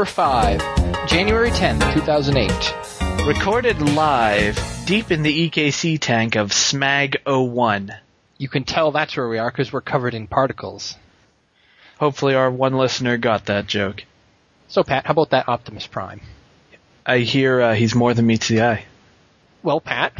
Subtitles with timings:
[0.00, 3.26] Number 5, January 10th, 2008.
[3.26, 7.92] Recorded live deep in the EKC tank of Smag 01.
[8.38, 10.96] You can tell that's where we are because we're covered in particles.
[11.98, 14.06] Hopefully our one listener got that joke.
[14.68, 16.22] So, Pat, how about that Optimus Prime?
[17.04, 18.86] I hear uh, he's more than meets the eye.
[19.62, 20.14] Well, Pat,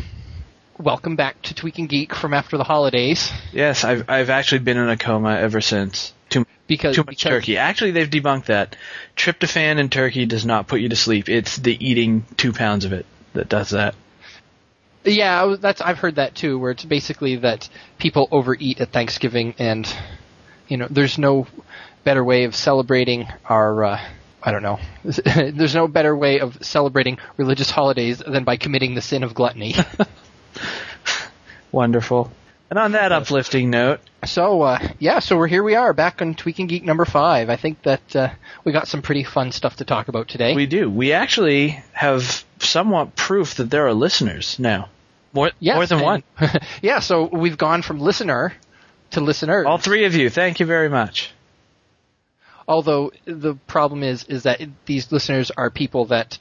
[0.78, 3.32] welcome back to Tweaking Geek from after the holidays.
[3.50, 6.12] Yes, I've I've actually been in a coma ever since.
[6.28, 7.56] Too Because too much because- turkey.
[7.58, 8.76] Actually, they've debunked that.
[9.16, 11.28] Tryptophan in turkey does not put you to sleep.
[11.28, 13.96] It's the eating two pounds of it that does that.
[15.04, 19.92] Yeah, that's I've heard that too, where it's basically that people overeat at Thanksgiving, and
[20.68, 21.48] you know, there's no
[22.04, 23.84] better way of celebrating our.
[23.84, 24.00] Uh,
[24.42, 24.78] I don't know.
[25.02, 29.74] there's no better way of celebrating religious holidays than by committing the sin of gluttony.
[31.72, 32.30] Wonderful.
[32.70, 35.62] And on that uplifting note, so uh, yeah, so we're here.
[35.64, 37.50] We are back on Tweaking Geek number five.
[37.50, 38.28] I think that uh,
[38.64, 40.54] we got some pretty fun stuff to talk about today.
[40.54, 40.88] we do.
[40.88, 44.88] We actually have somewhat proof that there are listeners now.
[45.32, 46.22] More Yes, more than and- one.
[46.82, 48.52] yeah, so we've gone from listener
[49.12, 49.66] to listener.
[49.66, 50.30] All three of you.
[50.30, 51.32] Thank you very much.
[52.68, 56.38] Although the problem is is that these listeners are people that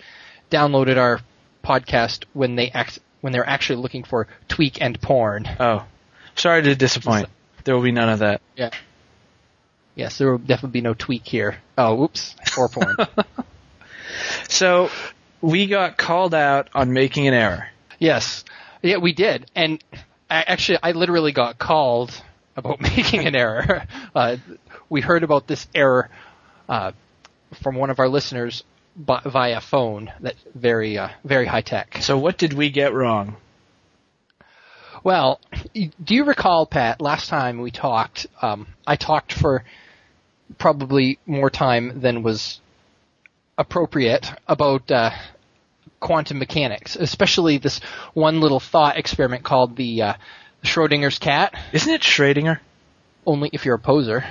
[0.52, 1.22] downloaded our
[1.64, 5.48] podcast when they act when they're actually looking for tweak and porn.
[5.60, 5.86] Oh,
[6.40, 7.30] sorry to disappoint.
[7.64, 8.42] There will be none of that.
[8.56, 8.72] Yeah.
[9.96, 11.58] Yes, there will definitely be no tweak here.
[11.78, 12.96] Oh, whoops, or porn.
[14.50, 14.90] So
[15.42, 17.70] we got called out on making an error.
[18.00, 18.44] yes,
[18.82, 19.84] yeah, we did, and
[20.30, 22.12] I, actually, I literally got called
[22.56, 23.86] about making an error.
[24.16, 24.38] Uh,
[24.90, 26.10] we heard about this error
[26.68, 26.92] uh,
[27.62, 28.64] from one of our listeners
[28.96, 30.12] bi- via phone.
[30.20, 31.98] That's very, uh, very high tech.
[32.02, 33.36] So what did we get wrong?
[35.04, 35.40] Well,
[35.74, 37.02] do you recall, Pat?
[37.02, 39.64] Last time we talked, um, I talked for
[40.58, 42.60] probably more time than was
[43.58, 45.12] appropriate about uh,
[46.00, 47.80] quantum mechanics, especially this
[48.14, 50.14] one little thought experiment called the uh,
[50.64, 51.54] Schrodinger's cat.
[51.74, 52.60] Isn't it Schrödinger?
[53.26, 54.26] Only if you're a poser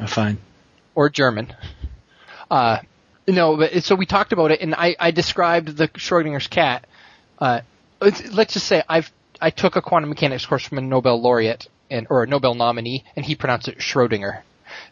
[0.00, 0.38] Oh, fine.
[0.94, 1.52] or German.
[2.50, 2.78] Uh,
[3.26, 6.86] no, but so we talked about it, and I, I described the Schrodinger's cat.
[7.38, 7.60] Uh,
[8.00, 12.06] let's just say I've I took a quantum mechanics course from a Nobel laureate and
[12.10, 14.42] or a Nobel nominee, and he pronounced it Schrodinger.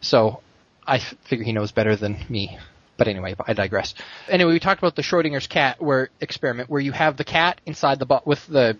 [0.01, 0.41] So
[0.85, 2.57] I f- figure he knows better than me.
[2.97, 3.93] But anyway, I digress.
[4.27, 7.99] Anyway, we talked about the Schrodinger's cat where experiment where you have the cat inside
[7.99, 8.77] the bo- with the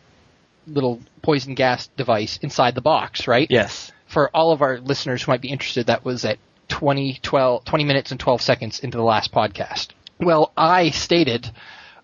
[0.66, 3.48] little poison gas device inside the box, right?
[3.50, 3.92] Yes.
[4.08, 6.40] for all of our listeners who might be interested, that was at
[6.70, 9.90] 20, 12, 20 minutes and 12 seconds into the last podcast.
[10.20, 11.52] Well, I stated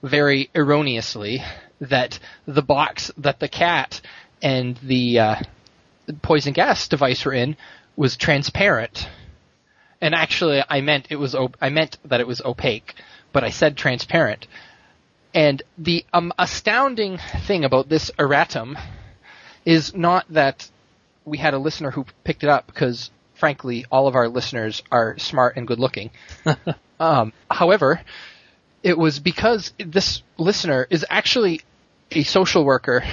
[0.04, 1.42] very erroneously
[1.90, 4.02] that the box that the cat
[4.42, 5.36] and the uh,
[6.22, 7.56] poison gas device were in
[7.96, 9.08] was transparent.
[10.02, 12.96] And actually, I meant it was op- I meant that it was opaque,
[13.32, 14.48] but I said transparent.
[15.34, 18.78] And the um, astounding thing about this erratum
[19.66, 20.70] is not that
[21.26, 25.18] we had a listener who picked it up because, frankly, all of our listeners are
[25.18, 26.12] smart and good looking.
[27.00, 28.02] um, however,
[28.84, 31.62] it was because this listener is actually
[32.16, 33.04] a social worker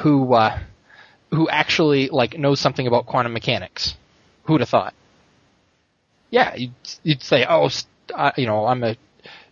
[0.00, 0.58] who uh,
[1.30, 3.96] who actually like knows something about quantum mechanics.
[4.44, 4.94] Who would have thought?
[6.30, 7.68] Yeah, you'd, you'd say, oh,
[8.14, 8.96] uh, you know, I'm a,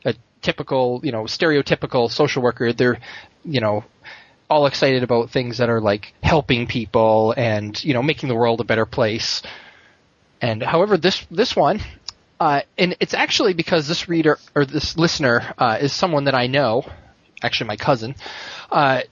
[0.04, 2.72] a typical, you know, stereotypical social worker.
[2.72, 2.98] They're,
[3.44, 3.84] you know,
[4.50, 8.60] all excited about things that are like helping people and you know making the world
[8.60, 9.42] a better place.
[10.40, 11.80] And however, this this one,
[12.38, 16.46] uh, and it's actually because this reader or this listener uh, is someone that I
[16.46, 16.84] know,
[17.42, 18.14] actually my cousin,
[18.70, 19.02] uh,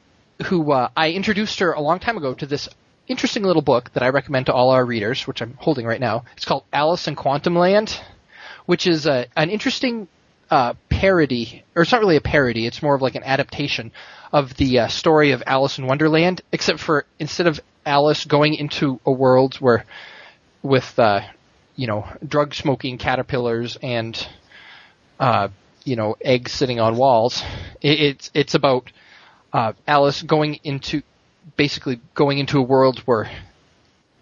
[0.47, 2.69] who uh, I introduced her a long time ago to this
[3.09, 6.25] interesting little book that I recommend to all our readers, which I'm holding right now.
[6.37, 8.00] It's called Alice in Quantum Land,
[8.66, 10.09] which is a, an interesting
[10.51, 12.66] uh, parody, or it's not really a parody.
[12.66, 13.92] It's more of like an adaptation
[14.33, 19.01] of the uh, story of Alice in Wonderland, except for instead of Alice going into
[19.04, 19.84] a world where,
[20.63, 21.21] with uh,
[21.75, 24.27] you know, drug smoking caterpillars and
[25.18, 25.48] uh,
[25.84, 27.42] you know, eggs sitting on walls,
[27.80, 28.90] it, it's it's about
[29.52, 31.02] uh, Alice going into
[31.56, 33.30] basically going into a world where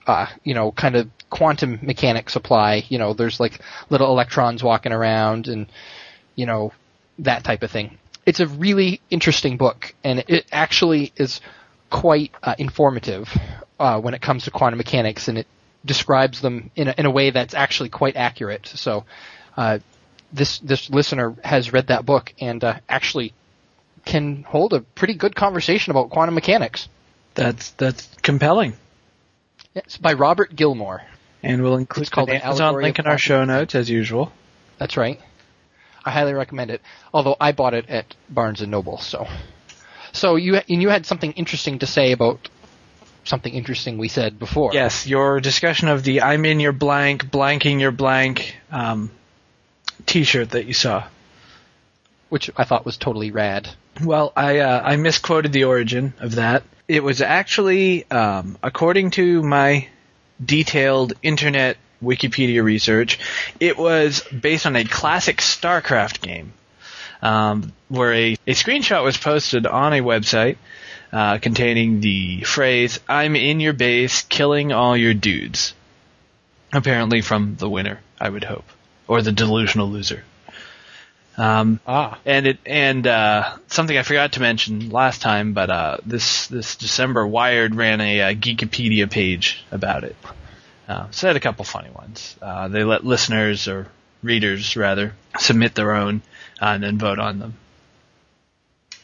[0.07, 2.85] uh, you know, kind of quantum mechanics apply.
[2.89, 5.67] You know, there's like little electrons walking around and,
[6.35, 6.73] you know,
[7.21, 7.99] that type of thing.
[8.27, 11.41] It's a really interesting book, and it actually is
[11.89, 13.29] quite uh, informative
[13.79, 15.47] uh, when it comes to quantum mechanics, and it
[15.85, 18.67] describes them in a, in a way that's actually quite accurate.
[18.67, 19.05] So,
[19.57, 19.79] uh,
[20.33, 23.33] this this listener has read that book and uh, actually
[24.05, 26.89] can hold a pretty good conversation about quantum mechanics.
[27.35, 28.75] That's that's compelling.
[29.75, 31.03] It's by Robert Gilmore.
[31.43, 34.33] And we'll include It's called an Amazon link in our show notes as usual.
[34.79, 35.21] That's right.
[36.05, 36.83] I highly recommend it.
[37.15, 39.27] Although I bought it at Barnes and Noble, so.
[40.13, 42.49] So you and you had something interesting to say about
[43.25, 44.71] something interesting we said before.
[44.73, 49.11] Yes, your discussion of the "I'm in your blank, blanking your blank" um,
[50.07, 51.05] T-shirt that you saw.
[52.29, 53.69] which I thought was totally rad.
[54.03, 56.63] Well, I uh, I misquoted the origin of that.
[56.87, 59.89] It was actually, um, according to my
[60.45, 63.19] detailed internet Wikipedia research,
[63.59, 66.53] it was based on a classic StarCraft game,
[67.21, 70.57] um, where a, a screenshot was posted on a website
[71.13, 75.75] uh, containing the phrase "I'm in your base, killing all your dudes."
[76.73, 78.65] Apparently, from the winner, I would hope,
[79.11, 80.23] or the delusional loser.
[81.37, 82.19] Um, Ah.
[82.25, 86.77] and it and uh, something I forgot to mention last time, but uh, this this
[86.77, 90.15] December, Wired ran a, uh Geekipedia page about it.
[90.87, 92.37] Uh, so they had a couple funny ones.
[92.41, 93.89] Uh, they let listeners or
[94.23, 96.23] readers rather submit their own
[96.63, 97.55] uh, and then vote on them.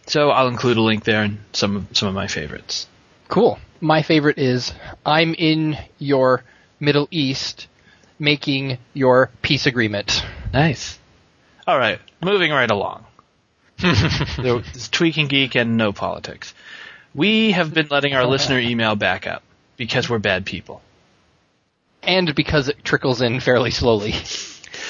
[0.06, 2.86] So I'll include a link there and some of, some of my favorites.
[3.28, 3.58] Cool.
[3.80, 4.72] My favorite is
[5.04, 6.44] I'm in your
[6.78, 7.66] Middle East
[8.18, 10.24] making your peace agreement.
[10.52, 10.98] Nice.
[11.66, 13.04] All right, moving right along.
[14.38, 16.54] There was tweaking geek and no politics.
[17.14, 19.42] We have been letting our listener email back up
[19.76, 20.80] because we're bad people.
[22.02, 24.14] And because it trickles in fairly slowly.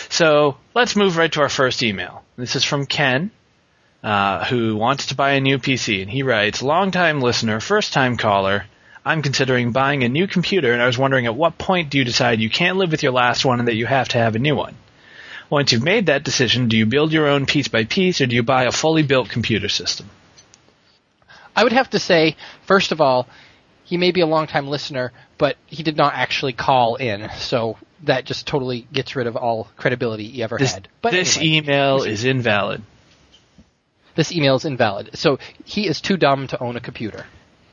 [0.08, 2.23] So let's move right to our first email.
[2.37, 3.31] This is from Ken,
[4.02, 8.17] uh, who wants to buy a new PC, and he writes, "Longtime listener, first time
[8.17, 8.67] caller.
[9.06, 12.05] I'm considering buying a new computer, and I was wondering at what point do you
[12.05, 14.41] decide you can't live with your last one and that you have to have a
[14.41, 14.75] new one?
[15.49, 18.35] Once you've made that decision, do you build your own piece by piece, or do
[18.35, 20.11] you buy a fully built computer system?"
[21.55, 23.29] I would have to say, first of all,
[23.85, 28.25] he may be a long-time listener, but he did not actually call in, so that
[28.25, 30.88] just totally gets rid of all credibility he ever This, had.
[31.00, 32.82] But this anyway, email is invalid.
[34.17, 35.17] this email is invalid.
[35.17, 37.25] So he is too dumb to own a computer.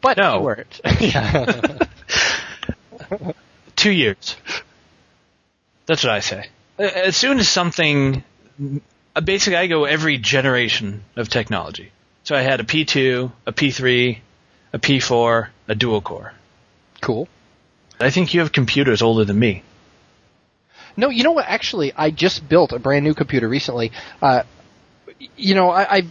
[0.04, 0.38] But No.
[0.40, 0.82] he weren't.
[3.76, 4.36] Two years.
[5.86, 6.48] That's what I say.
[6.78, 8.24] As soon as something,
[9.16, 11.92] uh, basically, I go every generation of technology.
[12.24, 14.20] So I had a P2, a P3,
[14.74, 16.34] a P4, a dual core.
[17.02, 17.28] cool.
[18.00, 19.64] I think you have computers older than me.
[20.98, 21.46] No, you know what?
[21.48, 23.92] Actually, I just built a brand new computer recently.
[24.22, 24.44] Uh,
[25.38, 26.02] you know, I, I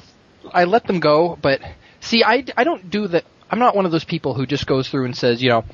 [0.53, 1.61] I let them go, but
[2.01, 3.25] see, I, I don't do the.
[3.53, 5.65] I'm not one of those people who just goes through and says, you know,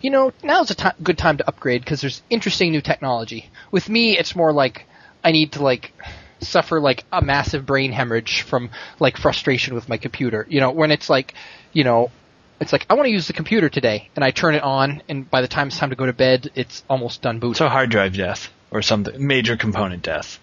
[0.00, 3.50] you know, now's a good time to upgrade because there's interesting new technology.
[3.72, 4.86] With me, it's more like
[5.24, 5.92] I need to like
[6.38, 8.70] suffer like a massive brain hemorrhage from
[9.00, 10.46] like frustration with my computer.
[10.48, 11.34] You know, when it's like,
[11.72, 12.12] you know,
[12.60, 15.28] it's like I want to use the computer today, and I turn it on, and
[15.28, 17.54] by the time it's time to go to bed, it's almost done booting.
[17.54, 20.38] So hard drive death or something, major component death.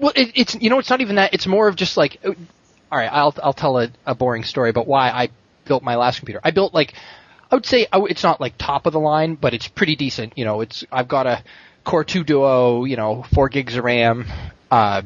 [0.00, 1.34] Well, it, it's you know it's not even that.
[1.34, 2.32] It's more of just like, uh,
[2.90, 5.28] all right, I'll I'll tell a, a boring story about why I
[5.66, 6.40] built my last computer.
[6.42, 6.94] I built like,
[7.50, 10.36] I would say it's not like top of the line, but it's pretty decent.
[10.36, 11.42] You know, it's I've got a
[11.84, 14.26] Core 2 Duo, you know, four gigs of RAM,
[14.70, 15.02] uh,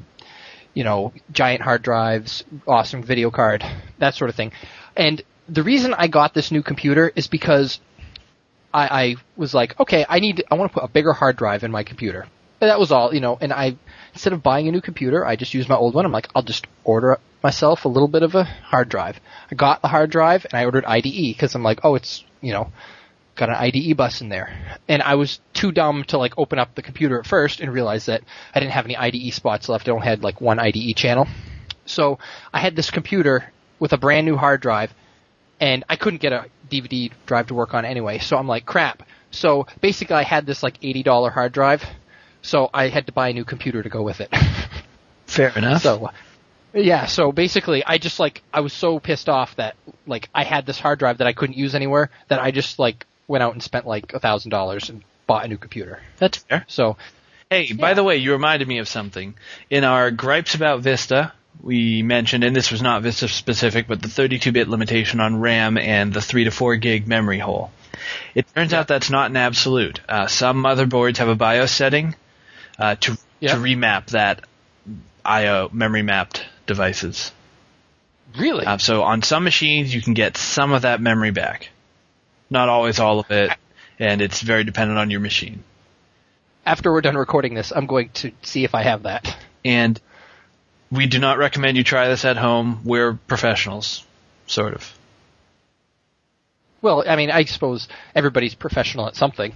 [0.72, 3.64] you know, giant hard drives, awesome video card,
[3.98, 4.52] that sort of thing.
[4.96, 7.80] And the reason I got this new computer is because
[8.72, 11.64] I, I was like, okay, I need, I want to put a bigger hard drive
[11.64, 12.26] in my computer.
[12.60, 13.76] And that was all, you know, and I,
[14.12, 16.06] instead of buying a new computer, I just used my old one.
[16.06, 19.20] I'm like, I'll just order myself a little bit of a hard drive.
[19.50, 22.52] I got the hard drive and I ordered IDE because I'm like, oh, it's, you
[22.52, 22.72] know,
[23.36, 24.78] got an IDE bus in there.
[24.88, 28.06] And I was too dumb to like open up the computer at first and realize
[28.06, 28.22] that
[28.54, 29.88] I didn't have any IDE spots left.
[29.88, 31.26] I only had like one IDE channel.
[31.86, 32.18] So
[32.52, 34.92] I had this computer with a brand new hard drive
[35.60, 38.18] and I couldn't get a DVD drive to work on anyway.
[38.18, 39.02] So I'm like, crap.
[39.30, 41.84] So basically, I had this like eighty dollar hard drive,
[42.42, 44.34] so I had to buy a new computer to go with it.
[45.26, 45.82] Fair enough.
[45.82, 46.10] so,
[46.74, 47.06] yeah.
[47.06, 50.78] So basically, I just like I was so pissed off that like I had this
[50.78, 53.86] hard drive that I couldn't use anywhere that I just like went out and spent
[53.86, 56.00] like a thousand dollars and bought a new computer.
[56.18, 56.64] That's fair.
[56.68, 56.96] So
[57.50, 59.34] Hey, by the way, you reminded me of something.
[59.70, 64.06] In our gripes about Vista, we mentioned, and this was not Vista specific, but the
[64.06, 67.72] 32-bit limitation on RAM and the 3 to 4 gig memory hole.
[68.36, 70.00] It turns out that's not an absolute.
[70.08, 72.14] Uh, some motherboards have a BIOS setting
[72.78, 73.54] uh, to Yeah.
[73.54, 74.44] to remap that
[75.24, 77.32] I/O memory mapped devices.
[78.38, 81.68] really, Uh, so on some machines, you can get some of that memory back.
[82.48, 83.50] Not always all of it,
[83.98, 85.64] and it's very dependent on your machine.
[86.64, 89.36] after we're done recording this, I'm going to see if I have that.
[89.64, 90.00] and
[90.92, 92.80] we do not recommend you try this at home.
[92.84, 94.04] We're professionals,
[94.46, 94.92] sort of.
[96.82, 99.52] Well, I mean, I suppose everybody's professional at something.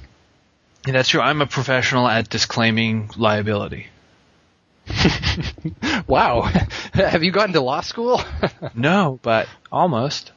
[0.87, 1.21] And that's true.
[1.21, 3.87] I'm a professional at disclaiming liability.
[6.06, 6.42] wow.
[6.94, 8.20] Have you gotten to law school?
[8.74, 10.32] No, but almost.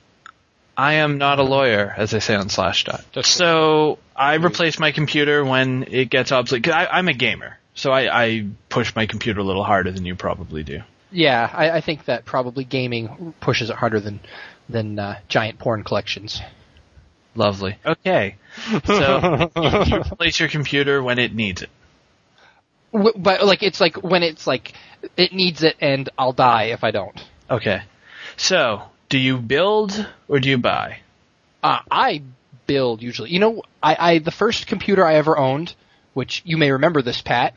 [0.75, 3.03] I am not a lawyer, as they say on Slashdot.
[3.11, 6.63] Just- So I replace my computer when it gets obsolete.
[6.65, 10.05] Cause I, I'm a gamer, so I, I push my computer a little harder than
[10.05, 10.81] you probably do.
[11.11, 14.19] yeah, I, I think that probably gaming pushes it harder than
[14.69, 16.41] than uh, giant porn collections.
[17.33, 17.77] Lovely.
[17.85, 18.35] Okay.
[18.85, 21.69] So you, you replace your computer when it needs it.
[22.93, 24.73] W- but like it's like when it's like
[25.15, 27.19] it needs it and I'll die if I don't.
[27.49, 27.81] Okay.
[28.37, 30.99] So do you build or do you buy?
[31.63, 32.21] Uh, I
[32.65, 33.31] build usually.
[33.31, 35.73] You know, I, I the first computer I ever owned,
[36.13, 37.53] which you may remember this, Pat,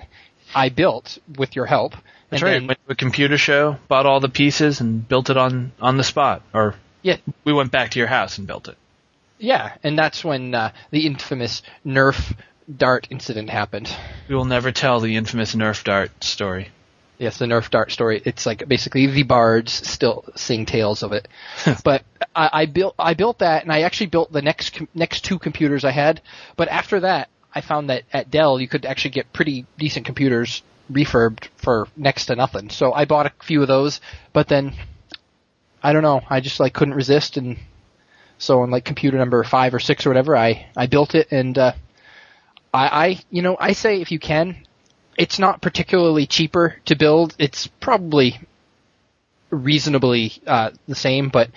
[0.54, 1.92] I built with your help.
[2.30, 2.58] That's and right.
[2.60, 5.96] then- Went to a computer show, bought all the pieces, and built it on on
[5.96, 6.42] the spot.
[6.54, 8.76] Or yeah, we went back to your house and built it.
[9.38, 12.36] yeah, and that's when uh, the infamous Nerf
[12.76, 13.94] dart incident happened.
[14.28, 16.68] We will never tell the infamous Nerf dart story.
[17.18, 18.22] Yes, the Nerf dart story.
[18.24, 21.28] It's like basically the bards still sing tales of it.
[21.84, 22.02] but
[22.34, 25.38] I, I built I built that, and I actually built the next com- next two
[25.38, 26.22] computers I had.
[26.56, 30.62] But after that, I found that at Dell you could actually get pretty decent computers
[30.90, 32.70] refurbed for next to nothing.
[32.70, 34.00] So I bought a few of those,
[34.32, 34.74] but then
[35.82, 36.22] I don't know.
[36.28, 37.58] I just like couldn't resist, and
[38.38, 41.58] so on like computer number five or six or whatever, I I built it, and
[41.58, 41.72] uh,
[42.72, 44.56] I I you know I say if you can,
[45.16, 47.34] it's not particularly cheaper to build.
[47.38, 48.40] It's probably
[49.50, 51.50] reasonably uh, the same, but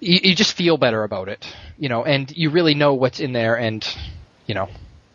[0.00, 1.46] you, you just feel better about it,
[1.78, 3.86] you know, and you really know what's in there, and
[4.46, 4.68] you know,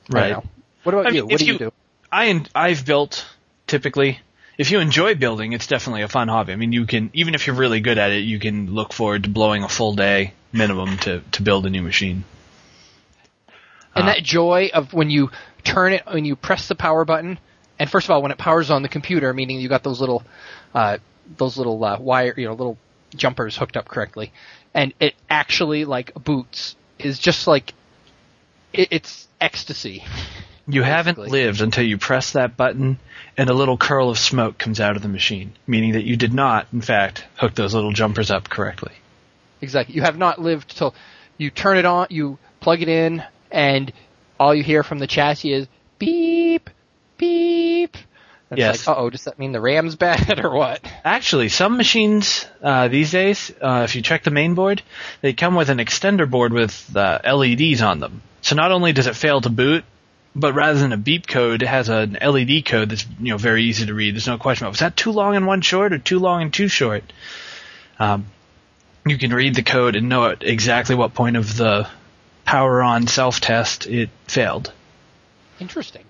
[0.09, 0.31] Right.
[0.31, 0.43] know.
[0.83, 1.21] What about I you?
[1.23, 1.71] mean, What do you, you- do?
[2.11, 3.25] I I've built
[3.67, 4.19] typically.
[4.57, 6.53] If you enjoy building, it's definitely a fun hobby.
[6.53, 9.23] I mean, you can even if you're really good at it, you can look forward
[9.23, 12.23] to blowing a full day minimum to to build a new machine.
[13.95, 15.31] And Uh, that joy of when you
[15.63, 17.39] turn it, when you press the power button,
[17.79, 20.23] and first of all, when it powers on the computer, meaning you got those little,
[20.73, 20.97] uh,
[21.37, 22.77] those little uh, wire, you know, little
[23.15, 24.31] jumpers hooked up correctly,
[24.73, 27.73] and it actually like boots is just like,
[28.73, 30.03] it, it's ecstasy.
[30.67, 31.43] You haven't Basically.
[31.43, 32.97] lived until you press that button
[33.37, 36.33] and a little curl of smoke comes out of the machine, meaning that you did
[36.33, 38.93] not, in fact, hook those little jumpers up correctly.
[39.61, 39.93] Exactly.
[39.93, 40.95] You have not lived till
[41.37, 43.91] you turn it on, you plug it in, and
[44.39, 45.67] all you hear from the chassis is
[45.99, 46.69] beep,
[47.17, 47.97] beep.
[48.51, 48.87] It's Yes.
[48.87, 50.81] like, uh oh, does that mean the RAM's bad or what?
[51.03, 54.81] Actually, some machines uh, these days, uh, if you check the main board,
[55.21, 58.21] they come with an extender board with uh, LEDs on them.
[58.41, 59.83] So not only does it fail to boot,
[60.35, 63.63] but rather than a beep code, it has an LED code that's you know very
[63.63, 64.13] easy to read.
[64.15, 66.53] There's no question about was that two long and one short or two long and
[66.53, 67.03] two short.
[67.97, 68.27] Um,
[69.05, 71.87] you can read the code and know at exactly what point of the
[72.45, 74.71] power on self test it failed.
[75.59, 76.05] Interesting.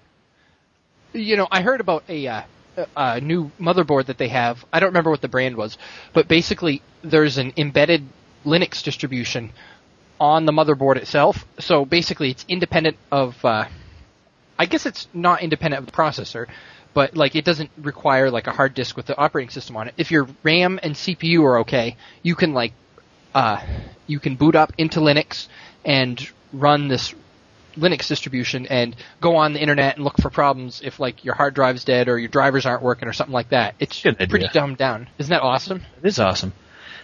[1.13, 2.41] You know, I heard about a, uh,
[2.95, 4.65] a new motherboard that they have.
[4.71, 5.77] I don't remember what the brand was,
[6.13, 8.05] but basically there's an embedded
[8.45, 9.51] Linux distribution
[10.19, 11.45] on the motherboard itself.
[11.59, 13.43] So basically, it's independent of.
[13.43, 13.65] Uh,
[14.57, 16.47] I guess it's not independent of the processor,
[16.93, 19.93] but like it doesn't require like a hard disk with the operating system on it.
[19.97, 22.73] If your RAM and CPU are okay, you can like
[23.33, 23.61] uh,
[24.07, 25.47] you can boot up into Linux
[25.85, 27.13] and run this
[27.77, 31.53] Linux distribution and go on the internet and look for problems if like your hard
[31.53, 33.75] drive's dead or your drivers aren't working or something like that.
[33.79, 34.27] It's Good idea.
[34.27, 35.07] pretty dumbed down.
[35.17, 35.81] Isn't that awesome?
[36.01, 36.53] It is awesome.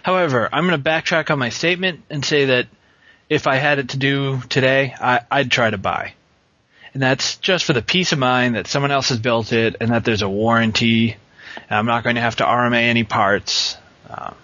[0.02, 2.66] However, I'm going to backtrack on my statement and say that
[3.28, 6.14] if I had it to do today, I, I'd try to buy.
[6.94, 9.90] And that's just for the peace of mind that someone else has built it and
[9.90, 11.16] that there's a warranty.
[11.56, 13.76] And I'm not going to have to RMA any parts.
[14.10, 14.34] Um,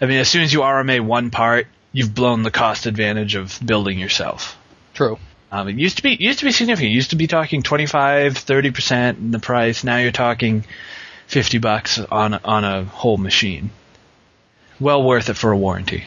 [0.00, 3.58] I mean, as soon as you RMA one part, you've blown the cost advantage of
[3.64, 4.58] building yourself.
[4.92, 5.18] True.
[5.50, 6.90] Um, it used to be used to be significant.
[6.90, 9.84] You used to be talking 25, 30 percent in the price.
[9.84, 10.64] Now you're talking
[11.28, 13.70] 50 bucks on on a whole machine.
[14.80, 16.04] Well worth it for a warranty.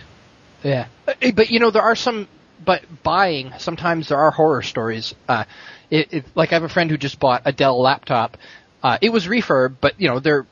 [0.64, 2.28] Yeah, Uh, but you know there are some.
[2.64, 5.14] But buying sometimes there are horror stories.
[5.30, 5.46] Uh,
[5.90, 8.36] it, it, like I have a friend who just bought a Dell laptop.
[8.84, 10.46] Uh, it was refurb, but you know their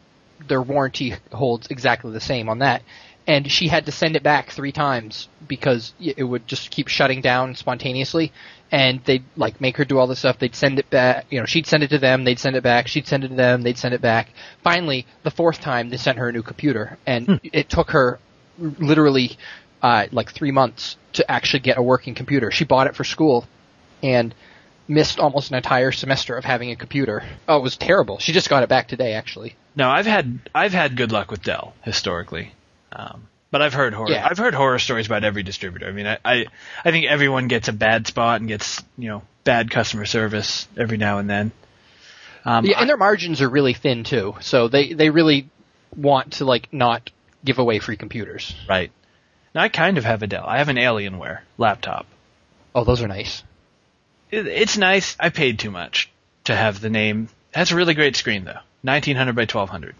[0.48, 2.84] their warranty holds exactly the same on that.
[3.27, 7.22] And she had to send it back three times because it would just keep shutting
[7.22, 8.32] down spontaneously.
[8.72, 10.38] And they'd like make her do all this stuff.
[10.38, 11.25] They'd send it back.
[11.29, 12.24] You know, she'd send it to them.
[12.24, 12.88] They'd send it back.
[12.88, 13.63] She'd send it to them.
[13.63, 14.29] They'd send it back.
[14.63, 18.20] Finally, the fourth time, they sent her a new computer, and it took her
[18.58, 19.38] literally
[19.82, 22.51] uh, like three months to actually get a working computer.
[22.51, 23.46] She bought it for school
[24.01, 24.34] and
[24.88, 27.24] missed almost an entire semester of having a computer.
[27.48, 28.17] Oh, it was terrible.
[28.20, 29.55] She just got it back today, actually.
[29.75, 32.53] No, I've had I've had good luck with Dell historically,
[32.95, 34.09] um, but I've heard horror.
[34.11, 34.27] Yeah.
[34.29, 35.87] I've heard horror stories about every distributor.
[35.87, 36.45] I mean, I, I
[36.83, 40.97] I think everyone gets a bad spot and gets you know bad customer service every
[40.97, 41.51] now and then.
[42.45, 44.35] Um, Yeah, and their margins are really thin too.
[44.41, 45.49] So they they really
[45.95, 47.09] want to like not
[47.43, 48.55] give away free computers.
[48.67, 48.91] right.
[49.53, 50.43] Now I kind of have a Dell.
[50.45, 52.05] I have an Alienware laptop.
[52.73, 53.41] Oh, those are nice.
[54.31, 55.15] It, it's nice.
[55.17, 56.11] I paid too much
[56.45, 57.29] to have the name.
[57.53, 58.59] That's a really great screen though.
[58.81, 59.95] 1900 by 1200.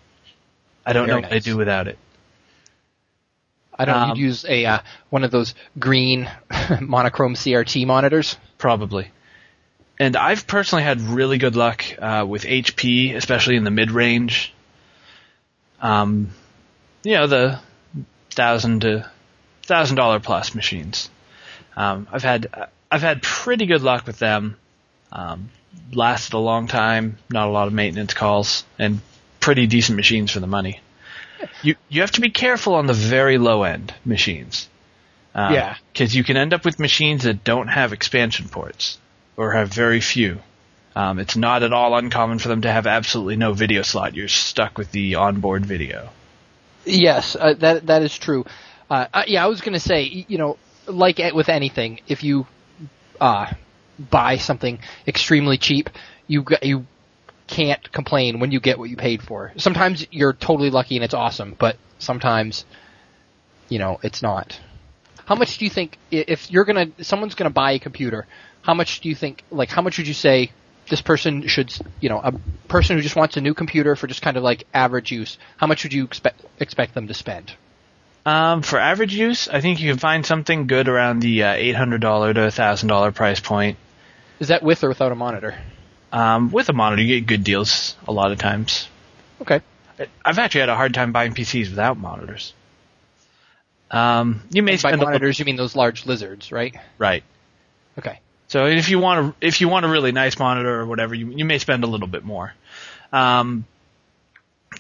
[0.86, 1.44] I don't Very know what I nice.
[1.46, 1.98] do without it.
[3.78, 4.80] I don't Um, you'd use a uh,
[5.10, 6.30] one of those green
[6.82, 8.38] monochrome CRT monitors.
[8.58, 9.12] Probably.
[10.00, 14.54] And I've personally had really good luck uh, with HP, especially in the mid range.
[15.82, 16.32] Um,
[17.04, 17.60] you know the
[18.32, 19.10] thousand to
[19.64, 21.10] thousand dollar plus machines.
[21.76, 24.58] Um, I've had I've had pretty good luck with them.
[25.12, 25.50] Um,
[25.94, 29.02] lasted a long time, not a lot of maintenance calls, and
[29.40, 30.82] pretty decent machines for the money.
[31.62, 34.70] You you have to be careful on the very low end machines.
[35.34, 35.76] Um, Yeah.
[35.92, 38.98] because you can end up with machines that don't have expansion ports
[39.36, 40.40] or have very few.
[40.96, 44.16] Um, it's not at all uncommon for them to have absolutely no video slot.
[44.16, 46.10] You're stuck with the onboard video.
[46.86, 48.46] Yes, uh, that that is true.
[48.90, 52.48] Uh, uh, yeah, I was going to say, you know, like with anything, if you
[53.20, 53.52] uh,
[54.00, 55.90] buy something extremely cheap,
[56.28, 56.86] you you
[57.48, 59.52] can't complain when you get what you paid for.
[59.58, 62.66] Sometimes you're totally lucky and it's awesome, but sometimes,
[63.70, 64.60] you know, it's not.
[65.26, 68.28] How much do you think if you're gonna someone's gonna buy a computer?
[68.62, 69.44] How much do you think?
[69.52, 70.52] Like, how much would you say
[70.90, 71.74] this person should?
[72.00, 72.34] You know, a
[72.68, 75.38] person who just wants a new computer for just kind of like average use.
[75.58, 77.54] How much would you expect expect them to spend?
[78.26, 82.00] Um, for average use, I think you can find something good around the uh, $800
[82.34, 83.78] to $1,000 price point.
[84.40, 85.56] Is that with or without a monitor?
[86.16, 88.88] Um, with a monitor, you get good deals a lot of times.
[89.42, 89.60] Okay.
[90.24, 92.54] I've actually had a hard time buying PCs without monitors.
[93.92, 96.74] Um, you may By monitors, you mean those large lizards, right?
[96.98, 97.22] right.
[98.00, 98.22] Okay.
[98.48, 101.32] So if you want a if you want a really nice monitor or whatever, you
[101.32, 102.54] you may spend a little bit more.
[103.12, 103.66] Um,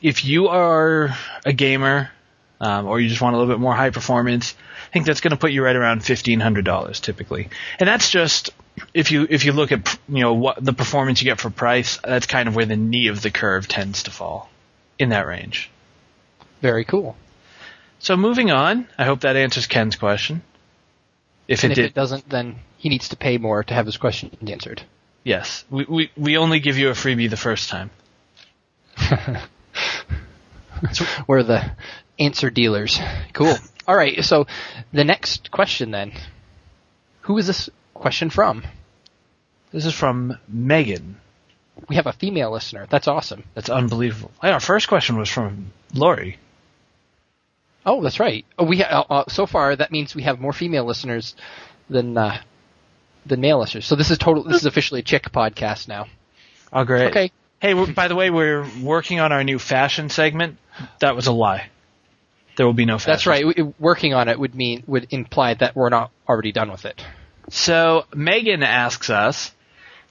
[0.01, 2.11] if you are a gamer
[2.59, 4.55] um, or you just want a little bit more high performance,
[4.89, 8.09] I think that's going to put you right around fifteen hundred dollars typically, and that's
[8.09, 8.51] just
[8.93, 11.97] if you if you look at you know what the performance you get for price.
[12.03, 14.49] That's kind of where the knee of the curve tends to fall
[14.97, 15.69] in that range.
[16.61, 17.15] Very cool.
[17.99, 20.41] So moving on, I hope that answers Ken's question.
[21.47, 23.97] If it if did, it doesn't, then he needs to pay more to have his
[23.97, 24.81] question answered.
[25.23, 27.89] yes, we, we we only give you a freebie the first time.
[31.27, 31.71] We're the
[32.19, 32.99] answer dealers.
[33.33, 33.55] Cool.
[33.87, 34.23] All right.
[34.23, 34.47] So
[34.91, 36.13] the next question then.
[37.21, 38.63] Who is this question from?
[39.71, 41.17] This is from Megan.
[41.89, 42.87] We have a female listener.
[42.89, 43.43] That's awesome.
[43.55, 44.31] That's unbelievable.
[44.41, 46.37] Our first question was from Lori.
[47.85, 48.45] Oh, that's right.
[48.57, 51.35] Oh, we ha- uh, uh, so far that means we have more female listeners
[51.89, 52.41] than uh,
[53.25, 53.85] than male listeners.
[53.85, 54.43] So this is total.
[54.43, 56.07] This is officially a chick podcast now.
[56.71, 57.07] Oh, great.
[57.07, 57.31] Okay.
[57.59, 60.57] Hey, by the way, we're working on our new fashion segment.
[60.99, 61.69] That was a lie.
[62.57, 63.11] There will be no fashion.
[63.11, 63.45] That's right.
[63.45, 67.03] We, working on it would mean would imply that we're not already done with it.
[67.49, 69.51] So Megan asks us,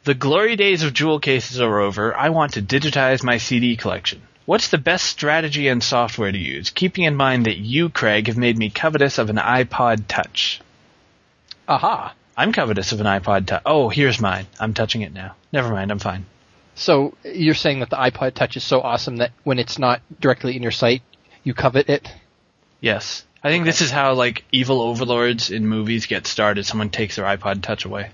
[0.04, 2.16] "The glory days of jewel cases are over.
[2.16, 4.22] I want to digitize my CD collection.
[4.46, 6.68] What's the best strategy and software to use?
[6.68, 10.60] Keeping in mind that you, Craig, have made me covetous of an iPod Touch.
[11.66, 12.14] Aha.
[12.36, 13.62] I'm covetous of an iPod Touch.
[13.64, 14.46] Oh, here's mine.
[14.60, 15.34] I'm touching it now.
[15.50, 15.90] Never mind.
[15.90, 16.26] I'm fine.
[16.74, 20.56] So you're saying that the iPod Touch is so awesome that when it's not directly
[20.56, 21.02] in your sight,
[21.42, 22.12] you covet it?
[22.84, 23.24] Yes.
[23.42, 26.66] I think this is how like evil overlords in movies get started.
[26.66, 28.10] Someone takes their iPod Touch away.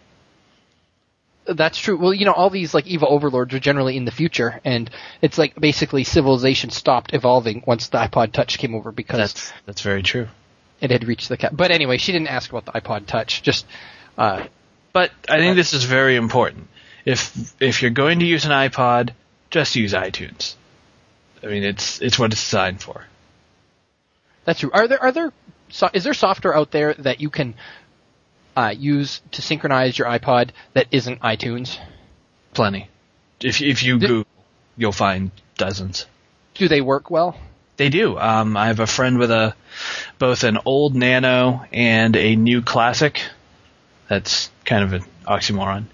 [1.44, 1.96] That's true.
[1.96, 4.88] Well, you know, all these like evil overlords are generally in the future, and
[5.22, 9.80] it's like basically civilization stopped evolving once the iPod Touch came over because That's that's
[9.82, 10.28] very true.
[10.80, 11.52] it had reached the cap.
[11.52, 13.42] But anyway, she didn't ask about the iPod Touch.
[13.42, 13.66] Just
[14.16, 14.46] uh,
[14.92, 16.68] But I think this is very important.
[17.04, 19.10] If if you're going to use an iPod,
[19.50, 20.54] just use iTunes.
[21.42, 23.04] I mean, it's it's what it's designed for.
[24.50, 24.70] That's true.
[24.72, 25.32] Are there are there
[25.68, 27.54] so, is there software out there that you can
[28.56, 31.78] uh, use to synchronize your iPod that isn't iTunes?
[32.52, 32.88] Plenty.
[33.40, 34.26] If if you Did- Google,
[34.76, 36.06] you'll find dozens.
[36.54, 37.38] Do they work well?
[37.76, 38.18] They do.
[38.18, 39.54] Um, I have a friend with a
[40.18, 43.22] both an old Nano and a new Classic.
[44.08, 45.84] That's kind of an oxymoron.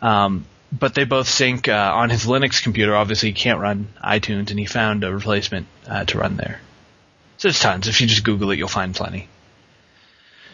[0.00, 2.94] Um, but they both sync uh, on his Linux computer.
[2.94, 6.60] Obviously, he can't run iTunes, and he found a replacement uh, to run there.
[7.44, 7.88] There's tons.
[7.88, 9.28] If you just Google it, you'll find plenty.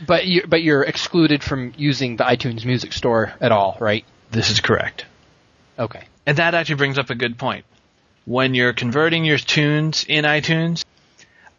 [0.05, 4.05] But you but you're excluded from using the iTunes Music Store at all, right?
[4.33, 5.07] This is correct.
[5.79, 6.03] Okay.
[6.26, 7.64] And that actually brings up a good point.
[8.24, 10.85] When you're converting your tunes in iTunes,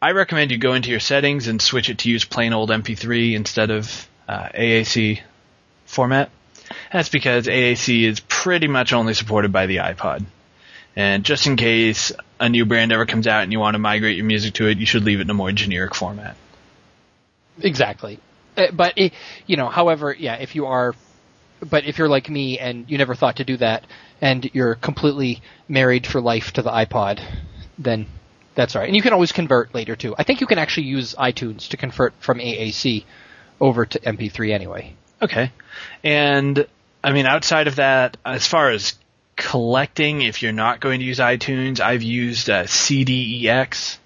[0.01, 3.33] I recommend you go into your settings and switch it to use plain old MP3
[3.33, 5.21] instead of uh, AAC
[5.85, 6.29] format.
[6.91, 10.25] That's because AAC is pretty much only supported by the iPod.
[10.93, 14.17] And just in case a new brand ever comes out and you want to migrate
[14.17, 16.35] your music to it, you should leave it in a more generic format.
[17.61, 18.19] Exactly.
[18.57, 19.13] Uh, but it,
[19.45, 20.95] you know, however, yeah, if you are,
[21.61, 23.85] but if you're like me and you never thought to do that,
[24.19, 27.23] and you're completely married for life to the iPod,
[27.77, 28.07] then
[28.55, 28.87] that's all right.
[28.87, 30.15] And you can always convert later too.
[30.17, 33.05] I think you can actually use iTunes to convert from AAC
[33.59, 34.95] over to MP3 anyway.
[35.21, 35.51] Okay.
[36.03, 36.67] And
[37.03, 38.95] I mean, outside of that, as far as
[39.41, 43.97] collecting, if you're not going to use iTunes, I've used uh, CDEX.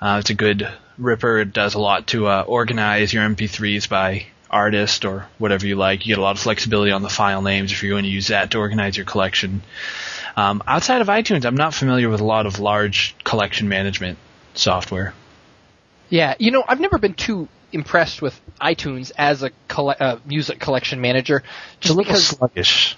[0.00, 1.38] Uh, it's a good ripper.
[1.38, 6.06] It does a lot to uh, organize your MP3s by artist or whatever you like.
[6.06, 8.28] You get a lot of flexibility on the file names if you're going to use
[8.28, 9.62] that to organize your collection.
[10.36, 14.18] Um, outside of iTunes, I'm not familiar with a lot of large collection management
[14.54, 15.14] software.
[16.10, 20.60] Yeah, you know, I've never been too impressed with iTunes as a colle- uh, music
[20.60, 21.42] collection manager,
[21.80, 22.96] just it's because sluggish.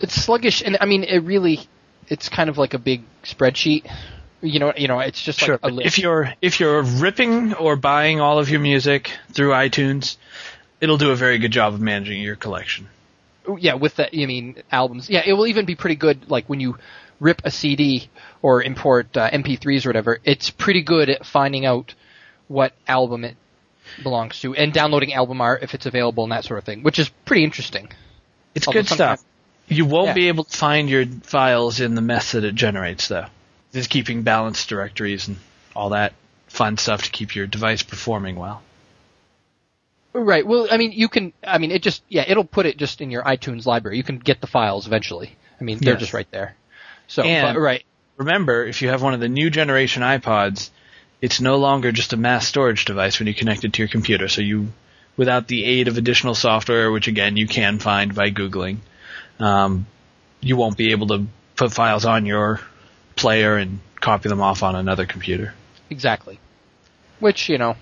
[0.00, 1.60] It's sluggish, and I mean, it really,
[2.08, 3.90] it's kind of like a big spreadsheet.
[4.40, 5.58] You know, you know, it's just sure.
[5.62, 5.86] like a list.
[5.86, 10.16] If you're if you're ripping or buying all of your music through iTunes,
[10.80, 12.88] it'll do a very good job of managing your collection.
[13.58, 15.10] yeah, with that, you mean albums.
[15.10, 16.78] Yeah, it will even be pretty good, like when you
[17.20, 18.08] rip a CD
[18.42, 20.18] or import uh, MP3s or whatever.
[20.24, 21.94] It's pretty good at finding out
[22.46, 23.36] what album it
[24.02, 26.98] belongs to and downloading album art if it's available and that sort of thing, which
[26.98, 27.88] is pretty interesting.
[28.54, 29.24] It's Although good stuff.
[29.68, 30.14] You won't Yeah.
[30.14, 33.26] be able to find your files in the mess that it generates, though.
[33.72, 35.36] It's keeping balanced directories and
[35.76, 36.14] all that
[36.48, 38.62] fun stuff to keep your device performing well.
[40.14, 40.46] Right.
[40.46, 41.32] Well, I mean, you can.
[41.46, 43.98] I mean, it just yeah, it'll put it just in your iTunes library.
[43.98, 45.36] You can get the files eventually.
[45.60, 46.00] I mean, they're Yes.
[46.00, 46.54] just right there.
[47.06, 47.84] So, And- but, right.
[48.16, 50.70] Remember, if you have one of the new generation iPods,
[51.20, 54.26] it's no longer just a mass storage device when you connect it to your computer.
[54.28, 54.72] So you,
[55.16, 58.78] without the aid of additional software, which again you can find by googling,
[59.38, 59.86] um,
[60.40, 62.60] you won't be able to put files on your
[63.16, 65.54] player and copy them off on another computer.
[65.90, 66.38] Exactly.
[67.20, 67.76] Which you know,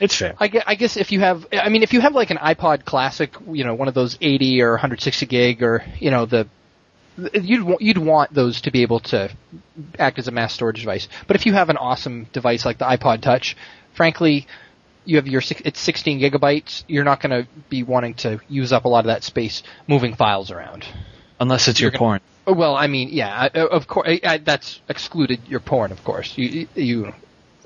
[0.00, 0.34] It's fair.
[0.38, 2.84] I guess, I guess if you have, I mean, if you have like an iPod
[2.84, 6.48] Classic, you know, one of those 80 or 160 gig, or you know, the
[7.34, 9.30] you'd you'd want those to be able to
[9.98, 11.08] act as a mass storage device.
[11.26, 13.56] But if you have an awesome device like the iPod Touch,
[13.92, 14.46] frankly,
[15.04, 16.84] you have your it's 16 gigabytes.
[16.86, 20.14] You're not going to be wanting to use up a lot of that space moving
[20.14, 20.84] files around.
[21.40, 22.20] Unless it's your You're porn.
[22.46, 26.36] Oh, Well, I mean, yeah, of course, that's excluded your porn, of course.
[26.36, 27.12] You, you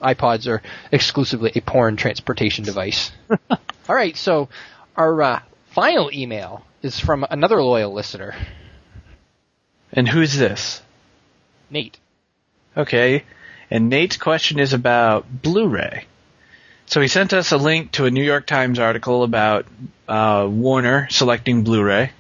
[0.03, 3.11] iPods are exclusively a porn transportation device.
[3.51, 4.49] All right, so
[4.97, 8.35] our uh, final email is from another loyal listener,
[9.93, 10.83] And who's this?
[11.71, 11.99] Nate.
[12.77, 13.25] Okay.
[13.71, 16.07] And Nate's question is about Blu-ray.
[16.87, 19.67] So he sent us a link to a New York Times article about
[20.07, 22.13] uh, Warner selecting Blu-ray.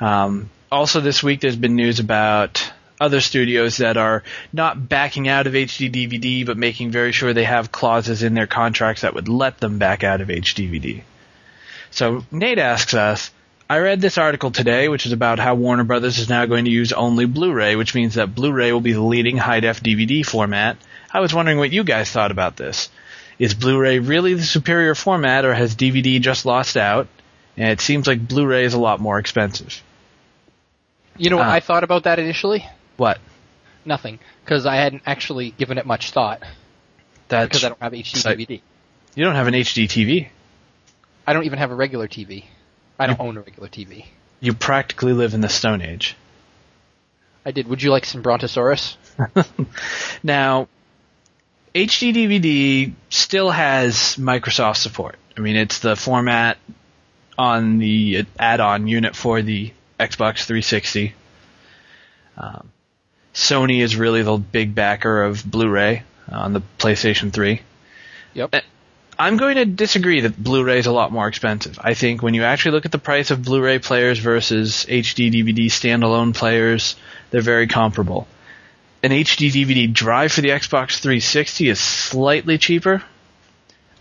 [0.00, 5.46] Um, also, this week there's been news about other studios that are not backing out
[5.46, 9.28] of HD DVD, but making very sure they have clauses in their contracts that would
[9.28, 11.02] let them back out of HD DVD.
[11.90, 13.30] So Nate asks us,
[13.68, 16.70] I read this article today, which is about how Warner Brothers is now going to
[16.70, 20.76] use only Blu-ray, which means that Blu-ray will be the leading high-def DVD format.
[21.12, 22.90] I was wondering what you guys thought about this.
[23.38, 27.08] Is Blu-ray really the superior format, or has DVD just lost out?
[27.56, 29.82] And it seems like Blu-ray is a lot more expensive.
[31.18, 31.52] You know what Ah.
[31.52, 32.66] I thought about that initially?
[32.96, 33.18] What?
[33.84, 36.42] Nothing, because I hadn't actually given it much thought
[37.28, 38.60] That's because I don't have HD So- DVD.
[39.14, 40.28] you don't have an HD TV.
[41.26, 42.44] I don't even have a regular TV.
[42.98, 44.06] I don't own a regular TV.
[44.40, 46.16] You practically live in the Stone Age.
[47.44, 47.68] I did.
[47.68, 48.96] Would you like some Brontosaurus?
[50.22, 50.68] Now,
[51.76, 55.16] HD DVD still has Microsoft support.
[55.36, 56.56] I mean, it's the format
[57.36, 61.14] on the add-on unit for the Xbox 360.
[62.38, 62.72] Um,
[63.34, 67.60] Sony is really the big backer of Blu-ray on the PlayStation 3.
[68.32, 68.54] Yep.
[68.54, 68.60] Uh,
[69.18, 71.78] I'm going to disagree that Blu-ray is a lot more expensive.
[71.82, 75.66] I think when you actually look at the price of Blu-ray players versus HD DVD
[75.66, 76.96] standalone players,
[77.30, 78.26] they're very comparable.
[79.06, 83.04] An HD DVD drive for the Xbox 360 is slightly cheaper,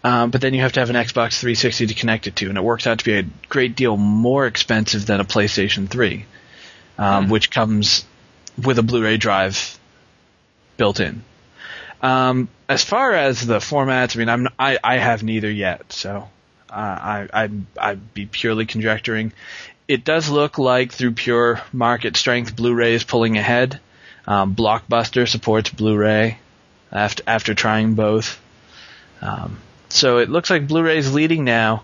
[0.04, 2.58] um, but then you have to have an Xbox 360 to connect it to, and
[2.58, 6.26] it works out to be a great deal more expensive than a PlayStation 3,
[6.98, 8.04] um, which comes
[8.58, 9.78] with a Blu-ray drive
[10.76, 11.24] built in.
[12.02, 16.28] Um, as far as the formats, I mean, I'm I, I have neither yet, so
[16.68, 19.34] uh, I I I'd be purely conjecturing.
[19.88, 23.80] It does look like through pure market strength, Blu-ray is pulling ahead.
[24.28, 26.40] Um, Blockbuster supports Blu-ray
[26.92, 28.40] after after trying both.
[29.22, 29.60] Um,
[29.90, 31.84] so it looks like Blu-ray is leading now.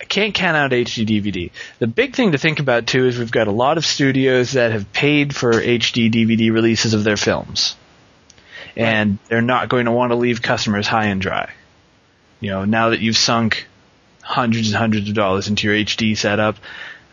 [0.00, 1.50] I can't count out HD DVD.
[1.78, 4.72] The big thing to think about too is we've got a lot of studios that
[4.72, 7.76] have paid for HD DVD releases of their films.
[8.74, 11.52] And they're not going to want to leave customers high and dry.
[12.40, 13.68] You know, now that you've sunk
[14.22, 16.56] hundreds and hundreds of dollars into your HD setup,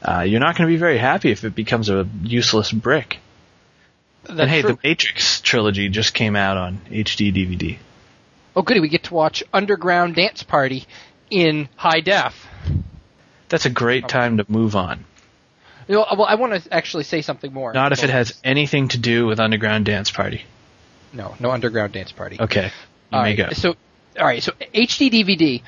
[0.01, 3.19] uh, you're not going to be very happy if it becomes a useless brick.
[4.27, 4.73] Hey, true.
[4.73, 7.77] the Matrix trilogy just came out on HD DVD.
[8.55, 10.85] oh, goody, we get to watch Underground Dance Party
[11.29, 12.47] in high def.
[13.49, 15.05] That's a great time to move on.
[15.87, 17.73] You know, well, I want to actually say something more.
[17.73, 20.43] Not if it has anything to do with Underground Dance Party.
[21.11, 22.37] No, no Underground Dance Party.
[22.39, 23.53] Okay, you All may right, go.
[23.53, 23.75] So,
[24.19, 24.43] all right.
[24.43, 25.63] So HD DVD.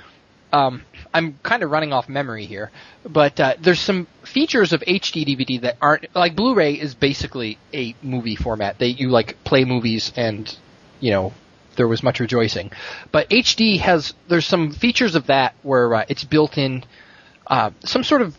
[0.54, 0.84] Um,
[1.14, 2.72] I'm kind of running off memory here,
[3.08, 7.96] but uh, there's some features of HD DVD that aren't like Blu-ray is basically a
[8.02, 8.78] movie format.
[8.80, 10.54] They you like play movies and
[11.00, 11.34] you know
[11.76, 12.72] there was much rejoicing,
[13.12, 16.84] but HD has there's some features of that where uh, it's built in
[17.48, 18.38] uh, some sort of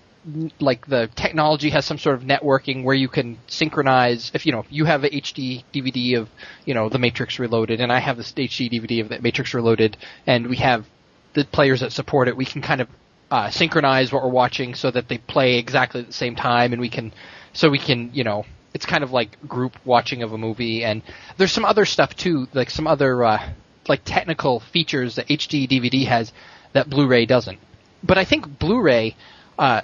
[0.61, 4.65] like the technology has some sort of networking where you can synchronize if you know
[4.71, 6.29] you have a HD DVD of
[6.65, 9.97] you know the Matrix Reloaded and I have this HD DVD of the Matrix Reloaded
[10.27, 10.87] and we have
[11.35, 12.89] the players that support it we can kind of
[13.31, 16.81] uh, synchronize what we're watching so that they play exactly at the same time and
[16.81, 17.13] we can
[17.55, 21.03] so we can you know it's kind of like group watching of a movie and
[21.39, 23.51] there's some other stuff too like some other uh,
[23.89, 26.33] like technical features that HD DVD has
[26.75, 27.59] that Blu-ray doesn't
[28.03, 29.17] but I think Blu-ray
[29.59, 29.83] uh,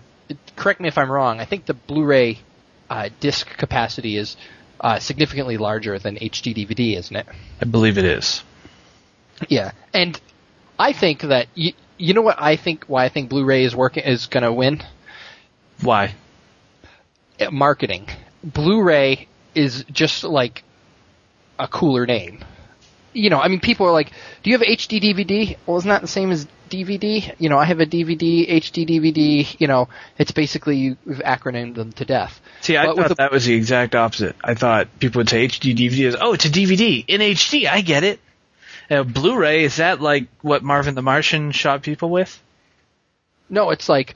[0.56, 1.40] correct me if I'm wrong.
[1.40, 2.38] I think the Blu-ray
[2.90, 4.36] uh, disc capacity is
[4.80, 7.26] uh, significantly larger than HD DVD, isn't it?
[7.60, 8.42] I believe it is.
[9.48, 10.20] Yeah, and
[10.78, 14.04] I think that you, you know what I think why I think Blu-ray is working
[14.04, 14.82] is going to win
[15.82, 16.14] Why?
[17.40, 18.08] Uh, marketing.
[18.44, 20.62] Blu-ray is just like
[21.58, 22.44] a cooler name.
[23.12, 24.12] You know, I mean, people are like,
[24.42, 27.34] "Do you have HD DVD?" Well, it's not that the same as DVD.
[27.38, 29.56] You know, I have a DVD, HD DVD.
[29.58, 29.88] You know,
[30.18, 32.40] it's basically you've acronymed them to death.
[32.60, 34.36] See, I But thought the- that was the exact opposite.
[34.44, 37.66] I thought people would say HD DVD is, oh, it's a DVD in HD.
[37.66, 38.20] I get it.
[38.90, 42.42] Uh, Blu-ray is that like what Marvin the Martian shot people with?
[43.50, 44.14] No, it's like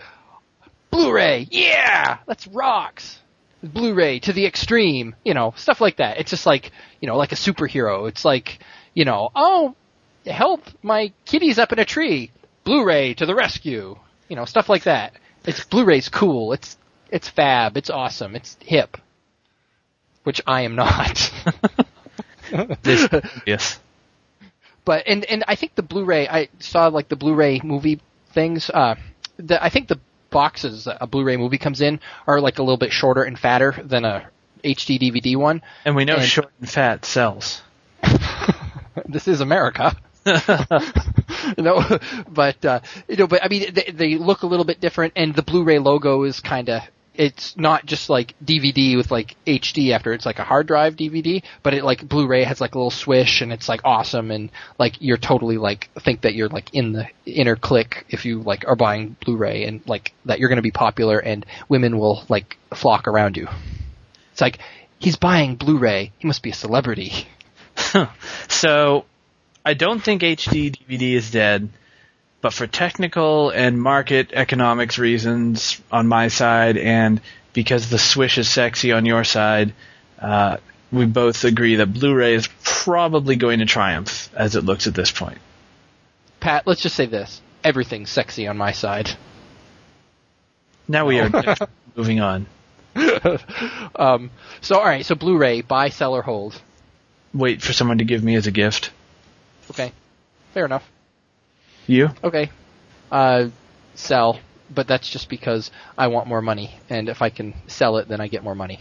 [0.90, 1.48] Blu-ray.
[1.50, 3.18] Yeah, that's rocks.
[3.62, 5.14] Blu-ray to the extreme.
[5.24, 6.18] You know, stuff like that.
[6.18, 8.08] It's just like you know, like a superhero.
[8.08, 8.60] It's like
[8.94, 9.74] you know, oh,
[10.26, 10.62] help!
[10.82, 12.30] My kitty's up in a tree.
[12.64, 13.98] Blu-ray to the rescue.
[14.28, 15.14] You know, stuff like that.
[15.44, 16.52] It's Blu-ray's cool.
[16.52, 16.78] It's
[17.10, 17.76] it's fab.
[17.76, 18.34] It's awesome.
[18.34, 18.96] It's hip.
[20.24, 21.32] Which I am not.
[22.82, 23.08] This,
[23.46, 23.80] yes.
[24.84, 28.00] But and and I think the Blu-ray I saw like the Blu-ray movie
[28.32, 28.70] things.
[28.70, 28.96] Uh,
[29.36, 32.76] the, I think the boxes that a Blu-ray movie comes in are like a little
[32.78, 34.28] bit shorter and fatter than a
[34.64, 35.62] HD DVD one.
[35.84, 37.62] And we know And- short and fat sells.
[39.08, 39.96] this is America.
[41.58, 41.82] no,
[42.28, 45.34] but uh, you know, but I mean, they, they look a little bit different, and
[45.34, 46.82] the Blu-ray logo is kind of.
[47.14, 51.42] It's not just like DVD with like HD after it's like a hard drive DVD,
[51.62, 54.94] but it like Blu-ray has like a little swish and it's like awesome and like
[55.00, 58.76] you're totally like think that you're like in the inner clique if you like are
[58.76, 63.06] buying Blu-ray and like that you're going to be popular and women will like flock
[63.06, 63.48] around you.
[64.32, 64.58] It's like
[64.98, 67.26] he's buying Blu-ray, he must be a celebrity.
[68.48, 69.04] So,
[69.64, 71.68] I don't think HD DVD is dead,
[72.42, 77.20] but for technical and market economics reasons on my side, and
[77.52, 79.72] because the Swish is sexy on your side,
[80.18, 80.56] uh,
[80.90, 85.10] we both agree that Blu-ray is probably going to triumph as it looks at this
[85.10, 85.38] point.
[86.40, 87.40] Pat, let's just say this.
[87.62, 89.08] Everything's sexy on my side.
[90.88, 91.30] Now we are
[91.96, 92.46] moving on.
[93.94, 94.30] Um,
[94.62, 96.60] so, alright, so Blu-ray, buy, sell, or hold.
[97.32, 98.90] Wait for someone to give me as a gift.
[99.70, 99.92] Okay.
[100.54, 100.90] Fair enough.
[101.86, 102.10] You?
[102.22, 102.50] Okay.
[103.10, 103.48] Uh,
[103.94, 104.38] sell,
[104.70, 108.20] but that's just because I want more money, and if I can sell it, then
[108.20, 108.80] I get more money.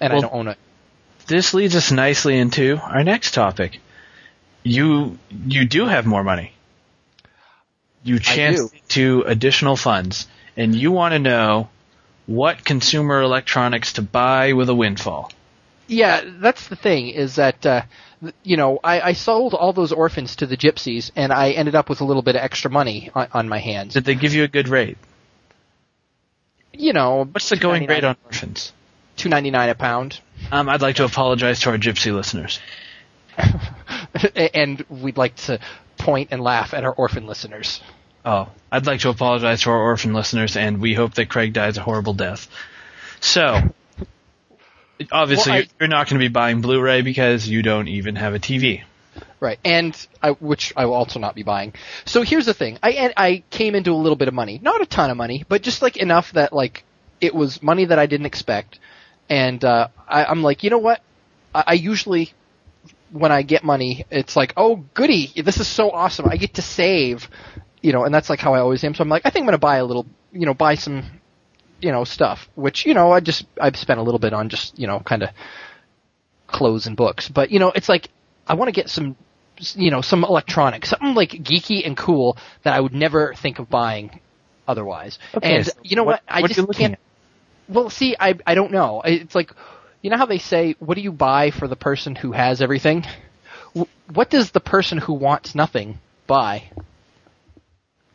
[0.00, 0.58] And I don't own it.
[1.26, 3.80] This leads us nicely into our next topic.
[4.62, 6.52] You you do have more money.
[8.02, 11.68] You chance to additional funds, and you want to know
[12.26, 15.30] what consumer electronics to buy with a windfall.
[15.88, 17.82] Yeah, that's the thing, is that, uh,
[18.42, 21.88] you know, I, I sold all those orphans to the gypsies, and I ended up
[21.88, 23.94] with a little bit of extra money on, on my hands.
[23.94, 24.98] Did they give you a good rate?
[26.72, 28.72] You know, What's the going rate on orphans?
[29.16, 30.20] Two ninety nine a pound.
[30.52, 32.60] Um, I'd like to apologize to our gypsy listeners.
[34.54, 35.58] and we'd like to
[35.96, 37.80] point and laugh at our orphan listeners.
[38.24, 41.78] Oh, I'd like to apologize to our orphan listeners, and we hope that Craig dies
[41.78, 42.48] a horrible death.
[43.20, 43.60] So,
[45.10, 48.34] obviously, Well, I- you're not going to be buying Blu-ray because you don't even have
[48.34, 48.82] a TV.
[49.40, 51.72] Right, and I, which I will also not be buying.
[52.04, 54.80] So here's the thing: I and I came into a little bit of money, not
[54.80, 56.82] a ton of money, but just like enough that like
[57.20, 58.80] it was money that I didn't expect,
[59.30, 61.00] and uh, I, I'm like, you know what?
[61.54, 62.32] I, I usually
[63.12, 66.26] when I get money, it's like, oh goody, this is so awesome!
[66.28, 67.28] I get to save,
[67.80, 68.94] you know, and that's like how I always am.
[68.94, 71.04] So I'm like, I think I'm gonna buy a little, you know, buy some,
[71.80, 74.78] you know, stuff, which you know, I just I've spent a little bit on just
[74.78, 75.30] you know, kind of
[76.46, 78.08] clothes and books, but you know, it's like
[78.46, 79.16] I want to get some
[79.74, 83.68] you know, some electronics, something like geeky and cool that I would never think of
[83.68, 84.20] buying
[84.66, 85.18] otherwise.
[85.34, 86.22] Okay, and so you know what?
[86.26, 86.98] what- I what just can't.
[87.68, 89.02] Well, see, I I don't know.
[89.04, 89.52] It's like,
[90.00, 93.04] you know how they say, what do you buy for the person who has everything?
[94.12, 96.70] What does the person who wants nothing buy?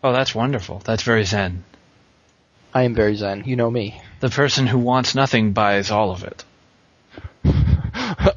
[0.04, 0.82] Oh, that's wonderful.
[0.84, 1.64] That's very zen.
[2.74, 3.44] I am very zen.
[3.46, 4.02] You know me.
[4.20, 6.44] The person who wants nothing buys all of it.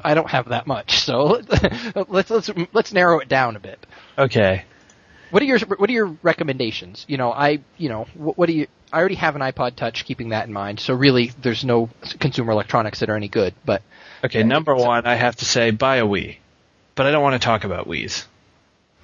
[0.03, 1.41] I don't have that much, so
[2.07, 3.85] let's let's let's narrow it down a bit.
[4.17, 4.65] Okay.
[5.31, 7.05] What are your What are your recommendations?
[7.07, 8.67] You know, I you know what, what do you?
[8.91, 10.79] I already have an iPod Touch, keeping that in mind.
[10.79, 13.53] So really, there's no consumer electronics that are any good.
[13.65, 13.81] But
[14.23, 16.37] Okay, number one, I have to say buy a Wii.
[16.95, 18.25] But I don't want to talk about Wii's.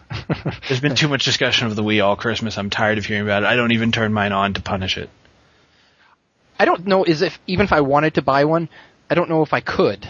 [0.67, 2.57] There's been too much discussion of the Wii all Christmas.
[2.57, 3.45] I'm tired of hearing about it.
[3.47, 5.09] I don't even turn mine on to punish it.
[6.63, 8.69] I don't know is if even if I wanted to buy one,
[9.09, 10.09] I don't know if I could.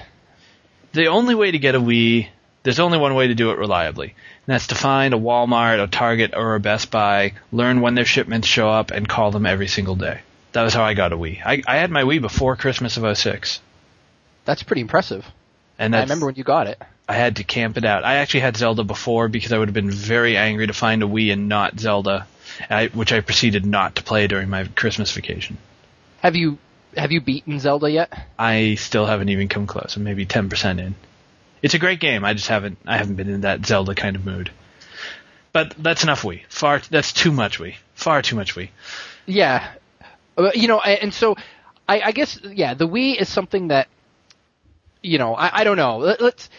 [0.92, 2.28] The only way to get a Wii,
[2.62, 4.10] there's only one way to do it reliably.
[4.10, 8.06] And that's to find a Walmart, a Target, or a Best Buy, learn when their
[8.06, 10.20] shipments show up, and call them every single day.
[10.52, 11.42] That was how I got a Wii.
[11.44, 13.60] I, I had my Wii before Christmas of 06.
[14.46, 15.26] That's pretty impressive.
[15.80, 16.80] And I remember when you got it.
[17.10, 18.04] I had to camp it out.
[18.04, 21.08] I actually had Zelda before because I would have been very angry to find a
[21.08, 22.28] Wii and not Zelda,
[22.70, 25.58] I, which I proceeded not to play during my Christmas vacation.
[26.24, 26.58] Have you
[26.96, 28.14] have you beaten Zelda yet?
[28.40, 29.98] I still haven't even come close.
[29.98, 30.96] I'm maybe 10% in.
[31.62, 32.24] It's a great game.
[32.24, 34.50] I just haven't I haven't been in that Zelda kind of mood.
[35.52, 36.42] But that's enough Wii.
[36.48, 37.76] Far that's too much Wii.
[37.94, 38.70] Far too much Wii.
[39.26, 39.68] Yeah,
[40.38, 41.36] Uh, you know, and so
[41.88, 43.88] I, I guess yeah, the Wii is something that
[45.02, 45.98] you know I, I don't know.
[45.98, 46.50] Let, let's.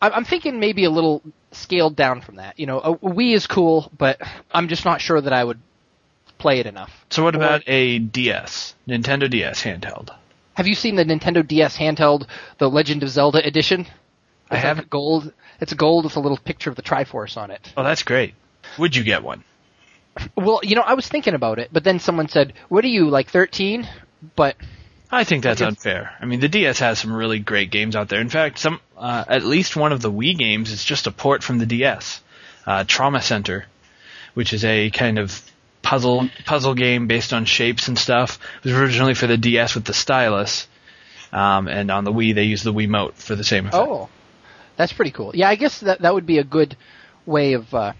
[0.00, 1.22] I'm I'm thinking maybe a little
[1.52, 2.58] scaled down from that.
[2.58, 4.20] You know, a, a Wii is cool, but
[4.50, 5.60] I'm just not sure that I would
[6.42, 6.90] play it enough.
[7.10, 8.74] So what Or- about a DS?
[8.88, 10.10] Nintendo DS handheld.
[10.54, 12.26] Have you seen the Nintendo DS handheld,
[12.58, 13.80] the Legend of Zelda edition?
[13.80, 14.90] I It's like haven't.
[14.90, 15.32] gold.
[15.60, 17.72] It's gold with a little picture of the Triforce on it.
[17.76, 18.34] Oh, that's great.
[18.78, 19.44] Would you get one?
[20.36, 23.08] Well, you know, I was thinking about it, but then someone said, "What are you
[23.08, 23.88] like 13?"
[24.36, 24.56] But
[25.10, 26.12] I think that's unfair.
[26.20, 28.20] I mean, the DS has some really great games out there.
[28.20, 31.42] In fact, some uh, at least one of the Wii games is just a port
[31.42, 32.20] from the DS.
[32.66, 33.64] Uh, Trauma Center,
[34.34, 35.40] which is a kind of
[35.92, 38.38] puzzle puzzle game based on shapes and stuff.
[38.64, 40.66] It was originally for the DS with the stylus,
[41.32, 43.86] um, and on the Wii they use the Wii Wiimote for the same effect.
[43.88, 44.08] oh,
[44.76, 45.32] that's pretty cool.
[45.34, 46.76] Yeah, I guess that that would be a good
[47.26, 47.92] way of uh,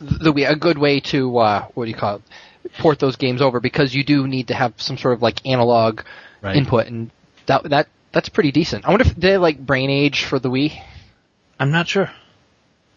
[0.00, 2.22] the Wii, a good way to uh, what do you call it?
[2.78, 6.00] Port those games over because you do need to have some sort of like analog
[6.40, 6.56] Right.
[6.56, 7.10] input, and
[7.46, 8.86] that that that's pretty decent.
[8.86, 10.72] I wonder if they like Brain Age for the Wii
[11.60, 12.10] I'm not sure.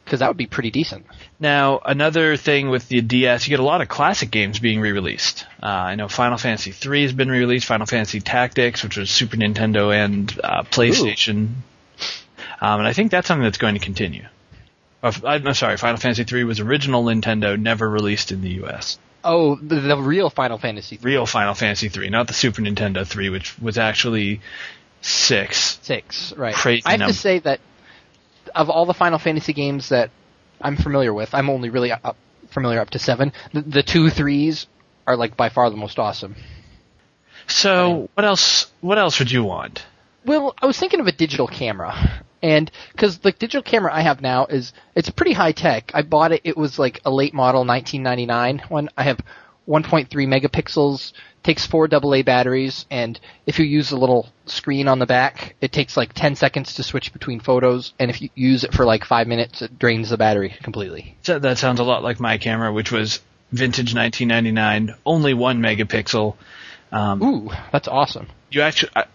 [0.08, 1.06] Because that would be pretty decent.
[1.38, 5.46] Now, another thing with the DS, you get a lot of classic games being re-released.
[5.62, 9.36] Uh, I know Final Fantasy III has been re-released, Final Fantasy Tactics, which was Super
[9.36, 11.50] Nintendo and uh, PlayStation.
[12.62, 14.26] Um, and I think that's something that's going to continue.
[15.04, 18.98] Uh, I'm sorry, Final Fantasy III was original Nintendo, never released in the U.S.
[19.26, 23.30] Oh, the, the real Final Fantasy Real Final Fantasy III, not the Super Nintendo 3,
[23.30, 24.40] which was actually
[25.02, 25.80] six.
[25.82, 26.56] six, right?
[26.56, 27.60] Crazy I have to say that
[28.56, 30.12] of all the Final Fantasy games that
[30.62, 32.18] I'm familiar with, I'm only really up,
[32.50, 33.34] familiar up to seven.
[33.54, 34.68] The, the two threes
[35.06, 36.36] are like by far the most awesome.
[37.48, 38.68] So, what else?
[38.82, 39.86] What else would you want?
[40.26, 44.22] Well, I was thinking of a digital camera, and because the digital camera I have
[44.22, 45.92] now is it's pretty high tech.
[45.94, 48.90] I bought it; it was like a late model 1999 one.
[48.98, 49.22] I have
[49.68, 51.14] 1.3 megapixels,
[51.44, 55.72] takes four AA batteries, and if you use the little screen on the back, it
[55.72, 59.06] takes like 10 seconds to switch between photos, and if you use it for like
[59.06, 61.16] five minutes, it drains the battery completely.
[61.24, 63.22] So that sounds a lot like my camera, which was
[63.52, 66.36] vintage 1999, only one megapixel.
[66.92, 68.28] Um, Ooh, that's awesome.
[68.50, 69.06] you actually, I,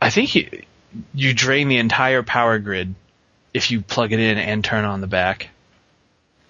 [0.00, 0.62] I think you,
[1.14, 2.94] you drain the entire power grid
[3.52, 5.48] if you plug it in and turn on the back.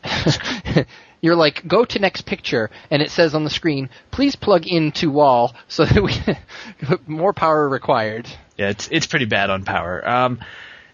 [1.25, 5.11] You're like, go to next picture, and it says on the screen, please plug into
[5.11, 6.13] wall so that we
[7.07, 8.29] more power required.
[8.59, 10.07] Yeah, it's it's pretty bad on power.
[10.07, 10.41] Um,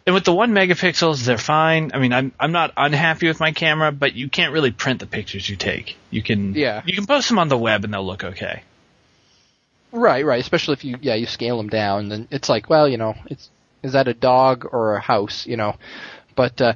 [0.06, 1.90] and with the one megapixels, they're fine.
[1.94, 5.06] I mean, I'm I'm not unhappy with my camera, but you can't really print the
[5.06, 5.96] pictures you take.
[6.10, 6.82] You can Yeah.
[6.86, 8.62] you can post them on the web and they'll look okay.
[9.90, 10.40] Right, right.
[10.40, 13.50] Especially if you, yeah, you scale them down, then it's like, well, you know, it's
[13.82, 15.74] is that a dog or a house, you know?
[16.36, 16.74] But uh,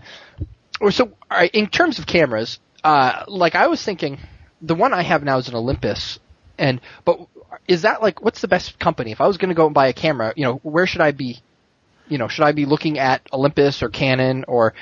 [0.81, 4.19] Or so, right, in terms of cameras, uh, like I was thinking,
[4.61, 6.21] the one I have now is an Olympus,
[6.59, 7.19] and but
[7.67, 9.11] is that like what's the best company?
[9.11, 11.13] If I was going to go and buy a camera, you know, where should I
[11.13, 11.41] be?
[12.09, 14.75] You know, should I be looking at Olympus or Canon or,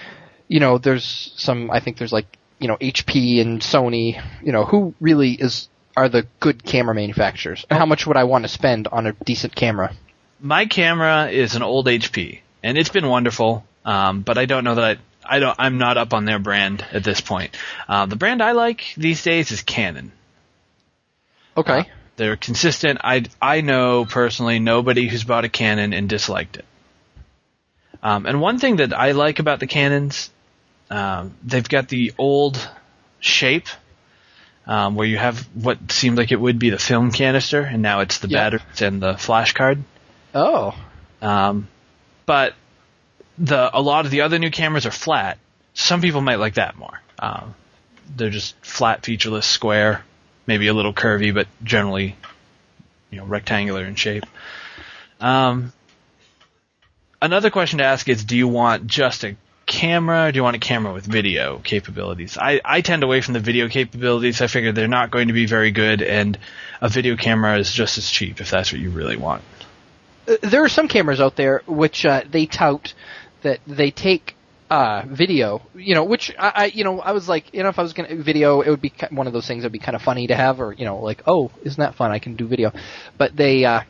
[0.48, 1.70] you know, there's some.
[1.70, 4.20] I think there's like you know HP and Sony.
[4.42, 7.64] You know, who really is are the good camera manufacturers?
[7.70, 9.94] And how much would I want to spend on a decent camera?
[10.40, 13.64] My camera is an old HP, and it's been wonderful.
[13.84, 15.56] Um, but I don't know that I, don't.
[15.58, 17.56] I'm not up on their brand at this point.
[17.88, 20.12] Uh, the brand I like these days is Canon.
[21.56, 21.80] Okay.
[21.80, 21.84] Uh,
[22.16, 23.00] they're consistent.
[23.02, 26.64] I I know personally nobody who's bought a Canon and disliked it.
[28.02, 30.30] Um, and one thing that I like about the Canons,
[30.90, 32.68] um, they've got the old
[33.20, 33.68] shape
[34.66, 38.00] um, where you have what seemed like it would be the film canister, and now
[38.00, 38.38] it's the Yeah.
[38.50, 39.82] batteries and the flash card.
[40.34, 40.74] oh.
[41.20, 41.68] Um,
[42.26, 42.54] but
[43.38, 45.38] the a lot of the other new cameras are flat.
[45.74, 47.00] Some people might like that more.
[47.18, 47.54] Um,
[48.16, 50.04] they're just flat, featureless, square,
[50.46, 52.16] maybe a little curvy, but generally,
[53.10, 54.24] you know, rectangular in shape.
[55.20, 55.72] Um,
[57.20, 60.58] another question to ask is, do you want just a camera, do you want a
[60.58, 62.36] camera with video capabilities?
[62.36, 64.42] I, I tend away from the video capabilities.
[64.42, 66.38] I figure they're not going to be very good, and
[66.80, 69.42] a video camera is just as cheap if that's what you really want.
[70.28, 72.92] Uh, there are some cameras out there which uh, they tout
[73.42, 74.36] that they take
[74.70, 77.78] uh, video, you know, which I, I, you know, I was like, you know, if
[77.78, 79.94] I was going to video, it would be one of those things that'd be kind
[79.94, 82.10] of funny to have, or you know, like, oh, isn't that fun?
[82.10, 82.72] I can do video,
[83.18, 83.82] but they uh,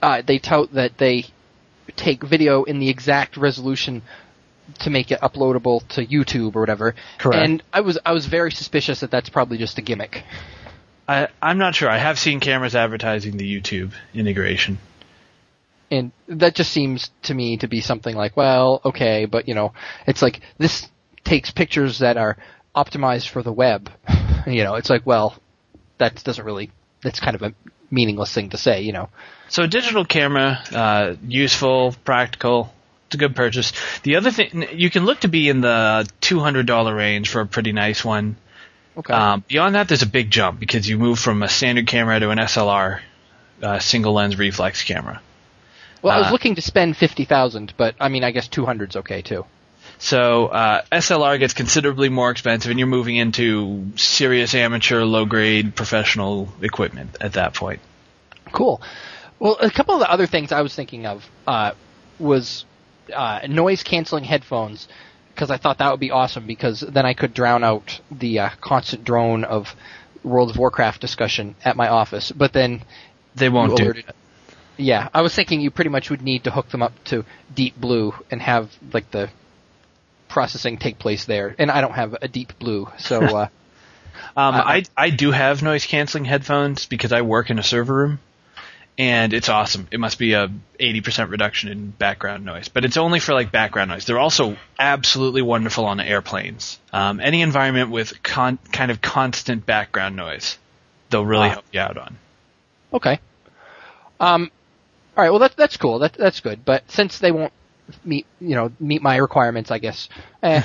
[0.00, 1.26] uh, they tout that they
[1.96, 4.02] take video in the exact resolution
[4.78, 6.94] to make it uploadable to YouTube or whatever.
[7.18, 7.44] Correct.
[7.44, 10.22] And I was I was very suspicious that that's probably just a gimmick.
[11.08, 11.90] I, I'm not sure.
[11.90, 14.78] I have seen cameras advertising the YouTube integration.
[15.90, 19.72] And that just seems to me to be something like, well, okay, but you know,
[20.06, 20.88] it's like this
[21.24, 22.36] takes pictures that are
[22.74, 23.90] optimized for the web.
[24.46, 25.34] you know, it's like, well,
[25.98, 26.70] that doesn't really,
[27.02, 27.54] that's kind of a
[27.90, 29.08] meaningless thing to say, you know.
[29.48, 32.72] So a digital camera, uh, useful, practical.
[33.06, 33.72] It's a good purchase.
[34.04, 37.72] The other thing, you can look to be in the $200 range for a pretty
[37.72, 38.36] nice one.
[38.96, 39.12] Okay.
[39.12, 42.30] Um, beyond that, there's a big jump because you move from a standard camera to
[42.30, 43.00] an SLR,
[43.62, 45.20] uh, single lens reflex camera.
[46.02, 49.22] Well, I was uh, looking to spend 50,000, but I mean, I guess 200's okay
[49.22, 49.44] too.
[49.98, 56.48] So uh, SLR gets considerably more expensive, and you're moving into serious amateur, low-grade, professional
[56.62, 57.80] equipment at that point.
[58.52, 58.80] Cool.
[59.38, 61.72] Well, a couple of the other things I was thinking of uh,
[62.18, 62.64] was
[63.14, 64.88] uh, noise canceling headphones
[65.34, 68.50] because I thought that would be awesome because then I could drown out the uh,
[68.60, 69.74] constant drone of
[70.22, 72.32] World of Warcraft discussion at my office.
[72.32, 72.82] But then
[73.34, 73.84] They won't do.
[73.84, 74.04] alerted-
[74.80, 77.24] Yeah, I was thinking you pretty much would need to hook them up to
[77.54, 79.28] Deep Blue and have like the
[80.28, 81.54] processing take place there.
[81.58, 83.48] And I don't have a Deep Blue, so uh,
[84.36, 87.94] Um, Uh, I I do have noise canceling headphones because I work in a server
[87.94, 88.20] room,
[88.98, 89.86] and it's awesome.
[89.90, 93.90] It must be a 80% reduction in background noise, but it's only for like background
[93.90, 94.04] noise.
[94.04, 96.78] They're also absolutely wonderful on airplanes.
[96.92, 100.58] Um, any environment with con- kind of constant background noise,
[101.10, 101.52] they'll really Ah.
[101.52, 102.16] help you out on.
[102.92, 103.20] Okay.
[104.20, 104.50] Um,
[105.20, 105.30] all right.
[105.30, 105.98] Well, that, that's cool.
[105.98, 106.64] That, that's good.
[106.64, 107.52] But since they won't
[108.04, 110.08] meet, you know, meet my requirements, I guess.
[110.42, 110.62] Eh.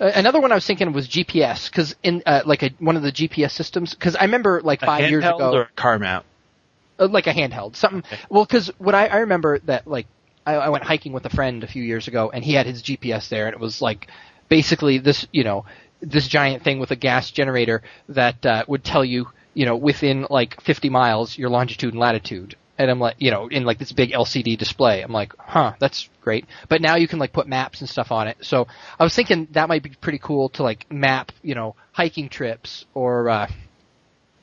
[0.00, 3.02] Uh, Another one I was thinking was GPS, because in uh, like a, one of
[3.02, 6.26] the GPS systems, because I remember like five years ago, or a car mount.
[6.98, 8.00] uh, like a handheld, something.
[8.04, 8.20] Okay.
[8.28, 10.06] Well, because what I, I remember that like
[10.44, 12.82] I, I went hiking with a friend a few years ago, and he had his
[12.82, 14.08] GPS there, and it was like
[14.48, 15.64] basically this, you know,
[16.02, 20.26] this giant thing with a gas generator that uh, would tell you, you know, within
[20.28, 22.56] like 50 miles your longitude and latitude.
[22.76, 25.02] And I'm like, you know, in like this big LCD display.
[25.02, 26.46] I'm like, huh, that's great.
[26.68, 28.38] But now you can like put maps and stuff on it.
[28.40, 28.66] So
[28.98, 32.84] I was thinking that might be pretty cool to like map, you know, hiking trips
[32.94, 33.46] or, uh,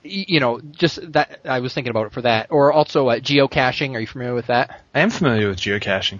[0.03, 3.93] you know, just that I was thinking about it for that, or also uh, geocaching.
[3.93, 4.81] Are you familiar with that?
[4.95, 6.19] I am familiar with geocaching.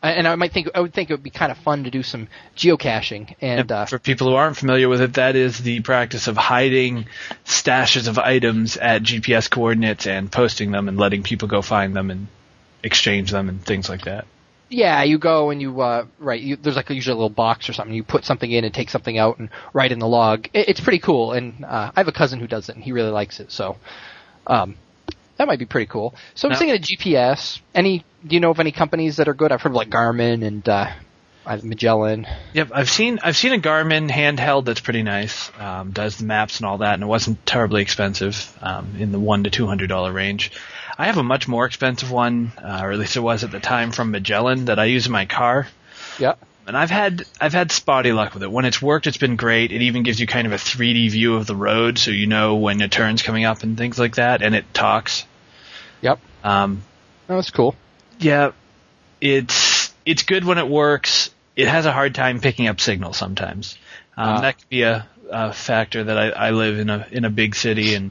[0.00, 2.04] And I might think I would think it would be kind of fun to do
[2.04, 3.34] some geocaching.
[3.40, 7.06] And uh, for people who aren't familiar with it, that is the practice of hiding
[7.44, 12.10] stashes of items at GPS coordinates and posting them and letting people go find them
[12.12, 12.28] and
[12.84, 14.26] exchange them and things like that.
[14.68, 16.40] yeah, you go and you uh, right.
[16.40, 17.92] You, there's like usually a little box or something.
[17.94, 20.46] You put something in and take something out and write in the log.
[20.52, 21.32] It, it's pretty cool.
[21.32, 23.50] And uh, I have a cousin who does it, and he really likes it.
[23.50, 23.76] So.
[24.46, 24.76] Um,
[25.38, 26.14] that might be pretty cool.
[26.34, 27.60] So I'm Now- thinking of GPS.
[27.74, 28.04] Any?
[28.26, 29.52] Do you know of any companies that are good?
[29.52, 30.90] I've heard of like Garmin and uh,
[31.62, 32.26] Magellan.
[32.52, 35.50] Yep, I've seen I've seen a Garmin handheld that's pretty nice.
[35.58, 39.20] Um, does the maps and all that, and it wasn't terribly expensive, um, in the
[39.20, 40.50] one to two hundred dollar range.
[40.98, 43.60] I have a much more expensive one, uh, or at least it was at the
[43.60, 45.68] time from Magellan that I use in my car.
[46.18, 46.34] Yeah.
[46.66, 48.50] and I've had I've had spotty luck with it.
[48.50, 49.70] When it's worked, it's been great.
[49.70, 52.56] It even gives you kind of a 3D view of the road, so you know
[52.56, 55.24] when a turn's coming up and things like that, and it talks.
[56.02, 56.18] Yep.
[56.42, 56.82] Um,
[57.28, 57.76] That was cool.
[58.18, 58.52] Yeah,
[59.20, 61.30] it's it's good when it works.
[61.56, 63.76] It has a hard time picking up signal sometimes.
[64.16, 64.40] Um, Ah.
[64.42, 67.54] that could be a, a factor that I, I live in a in a big
[67.54, 68.10] city and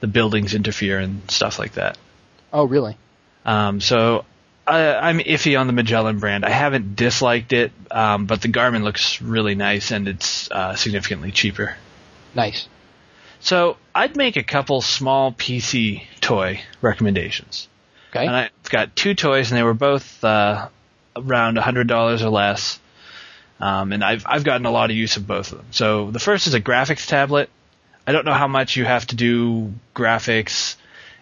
[0.00, 1.96] the buildings interfere and stuff like that.
[2.52, 2.96] Oh, really?
[3.44, 4.24] Um, so
[4.66, 6.44] I, I'm iffy on the Magellan brand.
[6.44, 11.30] I haven't disliked it, um, but the Garmin looks really nice and it's uh, significantly
[11.32, 11.76] cheaper.
[12.34, 12.68] Nice.
[13.40, 17.68] So I'd make a couple small PC toy recommendations.
[18.14, 18.26] Okay.
[18.26, 20.68] And I've got two toys, and they were both uh,
[21.16, 22.78] around hundred dollars or less.
[23.58, 25.66] Um, and I've I've gotten a lot of use of both of them.
[25.70, 27.48] So the first is a graphics tablet.
[28.06, 30.76] I don't know how much you have to do graphics,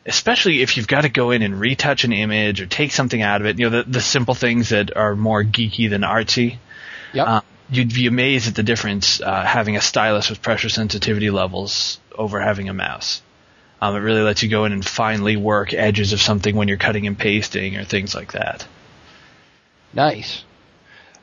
[0.06, 3.40] especially if you've got to go in and retouch an image or take something out
[3.40, 3.58] of it.
[3.58, 6.56] You know, the the simple things that are more geeky than artsy.
[7.12, 7.28] yep.
[7.28, 12.00] Uh, you'd be amazed at the difference uh, having a stylus with pressure sensitivity levels
[12.16, 13.22] over having a mouse.
[13.80, 16.76] Um, it really lets you go in and finely work edges of something when you're
[16.76, 18.66] cutting and pasting or things like that.
[19.92, 20.44] nice.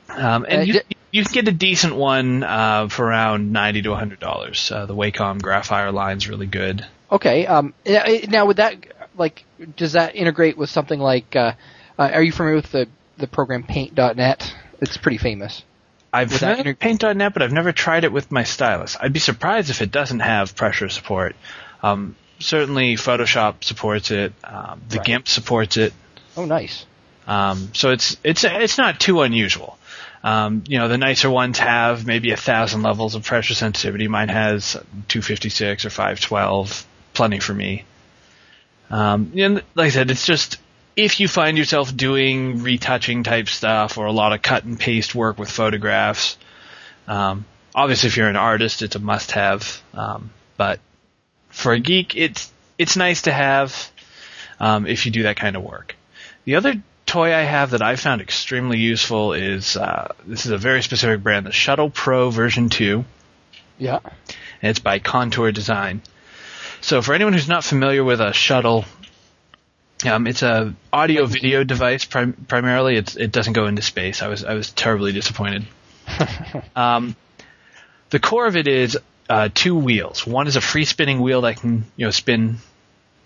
[0.09, 0.81] Um, and Uh, you,
[1.11, 4.71] you can get a decent one uh, for around ninety to hundred dollars.
[4.71, 6.85] Uh, the Wacom Graphire line's really good.
[7.11, 7.45] Okay.
[7.45, 7.73] Um.
[7.85, 8.75] Now, would that
[9.17, 9.45] like
[9.75, 11.35] does that integrate with something like?
[11.35, 11.53] Uh,
[11.99, 12.87] uh, are you familiar with the
[13.17, 14.55] the program Paint.net?
[14.79, 15.63] It's pretty famous.
[16.13, 18.95] I've tried inter- Paint.net, but I've never tried it with my stylus.
[18.99, 21.35] I'd be surprised if it doesn't have pressure support.
[21.83, 24.33] Um, certainly, Photoshop supports it.
[24.43, 25.05] Um, the Right.
[25.05, 25.93] GIMP supports it.
[26.35, 26.85] Oh, nice.
[27.27, 29.77] Um, so it's it's it's not too unusual.
[30.23, 34.07] Um, you know, the nicer ones have maybe a thousand levels of pressure sensitivity.
[34.07, 34.73] Mine has
[35.07, 37.85] 256 or 512, plenty for me.
[38.89, 40.57] Um, and like I said, it's just
[40.95, 45.13] if you find yourself doing retouching type stuff or a lot of cut and paste
[45.13, 46.37] work with photographs.
[47.07, 49.81] Um, obviously, if you're an artist, it's a must-have.
[49.93, 50.79] Um, but
[51.57, 53.91] for a geek, it's it's nice to have
[54.59, 55.95] um, if you do that kind of work.
[56.45, 60.57] The other toy I have that I found extremely useful is uh, this is a
[60.57, 63.03] very specific brand, the Shuttle Pro version 2,
[63.79, 63.99] Yeah.
[64.61, 66.01] and it's by Contour Design.
[66.81, 68.85] So for anyone who's not familiar with a shuttle,
[70.05, 72.97] um, it's a audio video device prim- primarily.
[72.97, 74.21] It's, it doesn't go into space.
[74.21, 75.65] I was I was terribly disappointed.
[76.75, 77.15] um,
[78.11, 78.97] the core of it is
[79.29, 80.25] uh, two wheels.
[80.25, 82.57] One is a free spinning wheel that can you know spin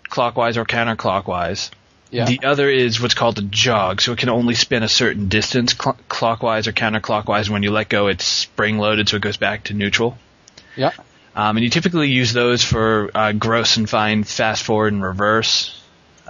[0.08, 1.70] clockwise or counterclockwise.
[2.10, 2.26] Yeah.
[2.26, 5.74] The other is what's called a jog, so it can only spin a certain distance
[5.74, 7.48] cl- clockwise or counterclockwise.
[7.48, 10.18] When you let go, it's spring loaded, so it goes back to neutral.
[10.76, 10.90] yeah.
[11.34, 15.81] Um, and you typically use those for uh, gross and fine fast forward and reverse.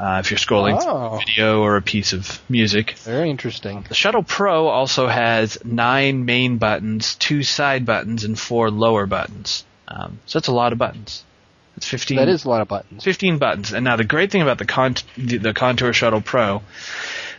[0.02, 1.14] Uh, if you're scrolling Oh.
[1.14, 2.98] a video or a piece of music.
[3.04, 3.84] Very interesting.
[3.88, 9.64] The Shuttle Pro also has nine main buttons, two side buttons, and four lower buttons.
[9.86, 11.22] Um, so that's a lot of buttons.
[11.76, 12.16] It's 15.
[12.16, 13.04] That is a lot of buttons.
[13.04, 13.72] 15 buttons.
[13.72, 16.62] And now the great thing about the, con- the, the Contour Shuttle Pro,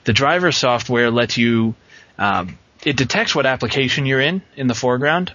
[0.06, 1.76] the driver software lets you,
[2.18, 5.34] um, it detects what application you're in in the foreground,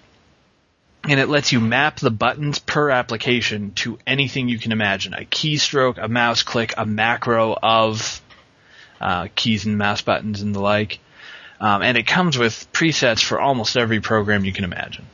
[1.11, 5.15] and it lets you map the buttons per application to anything you can imagine.
[5.15, 8.21] A keystroke, a mouse click, a macro of
[9.01, 10.99] uh, keys and mouse buttons and the like.
[11.61, 15.07] Um, and it comes with presets for almost every program you can imagine.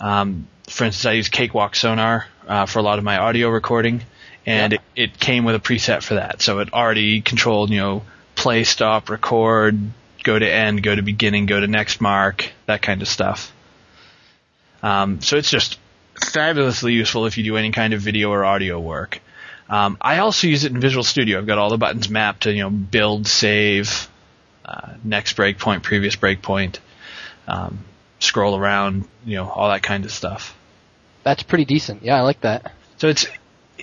[0.00, 4.02] Um, for instance, I use Cakewalk Sonar uh, for a lot of my audio recording,
[4.46, 4.78] and Yeah.
[4.96, 6.42] it, it came with a preset for that.
[6.42, 8.02] So it already controlled, you know,
[8.34, 9.78] play, stop, record,
[10.24, 13.52] go to end, go to beginning, go to next mark, that kind of stuff.
[14.82, 15.78] Um, so it's just
[16.32, 19.20] fabulously useful if you do any kind of video or audio work.
[19.68, 21.38] Um, I also use it in Visual Studio.
[21.38, 24.08] I've got all the buttons mapped to, you know, build, save,
[24.64, 26.78] uh, next breakpoint, previous breakpoint,
[27.48, 27.78] um,
[28.18, 30.56] scroll around, you know, all that kind of stuff.
[31.22, 32.02] That's pretty decent.
[32.02, 32.72] Yeah, I like that.
[32.98, 33.26] So it's,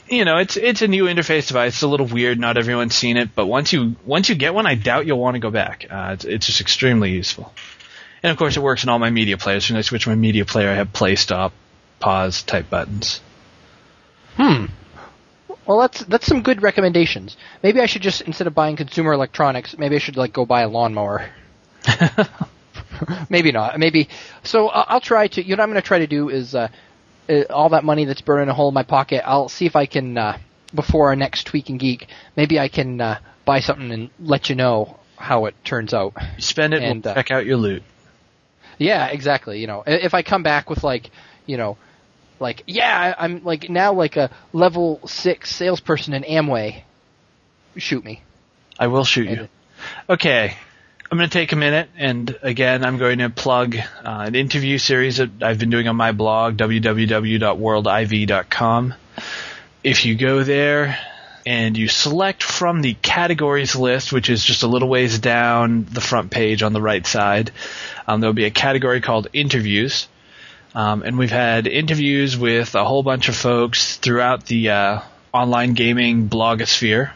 [0.07, 1.73] you know, it's it's a new interface device.
[1.73, 2.39] It's a little weird.
[2.39, 5.35] Not everyone's seen it, but once you once you get one, I doubt you'll want
[5.35, 5.85] to go back.
[5.89, 7.51] Uh, it's, it's just extremely useful.
[8.21, 9.69] And of course, it works in all my media players.
[9.69, 11.53] When I switch my media player, I have play, stop,
[11.99, 13.21] pause type buttons.
[14.35, 14.65] Hmm.
[15.65, 17.37] Well, that's that's some good recommendations.
[17.61, 20.61] Maybe I should just instead of buying consumer electronics, maybe I should like go buy
[20.61, 21.29] a lawnmower.
[23.29, 23.77] maybe not.
[23.79, 24.09] Maybe.
[24.43, 25.43] So uh, I'll try to.
[25.43, 26.69] You know, what I'm going to try to do is uh,
[27.29, 29.21] uh, all that money that's burning a hole in my pocket.
[29.25, 30.37] I'll see if I can uh,
[30.73, 32.07] before our next tweak and geek.
[32.35, 36.13] Maybe I can uh, buy something and let you know how it turns out.
[36.37, 37.83] You spend it, And, we'll uh, check out your loot.
[38.79, 39.59] Yeah, exactly.
[39.59, 41.11] You know, if I come back with like,
[41.45, 41.77] you know,
[42.39, 46.81] like yeah, I'm like now like a level six salesperson in Amway.
[47.77, 48.23] Shoot me.
[48.79, 49.47] I will shoot And- you.
[50.09, 50.55] Okay.
[51.11, 54.77] I'm going to take a minute, and again, I'm going to plug uh, an interview
[54.77, 58.93] series that I've been doing on my blog, www.worldiv.com.
[59.83, 60.99] If you go there
[61.49, 65.99] and you select from the categories list, which is just a little ways down the
[65.99, 67.49] front page on the right side,
[68.07, 70.07] um, there'll be a category called interviews.
[70.75, 75.01] Um, and we've had interviews with a whole bunch of folks throughout the uh,
[75.33, 77.13] online gaming blogosphere.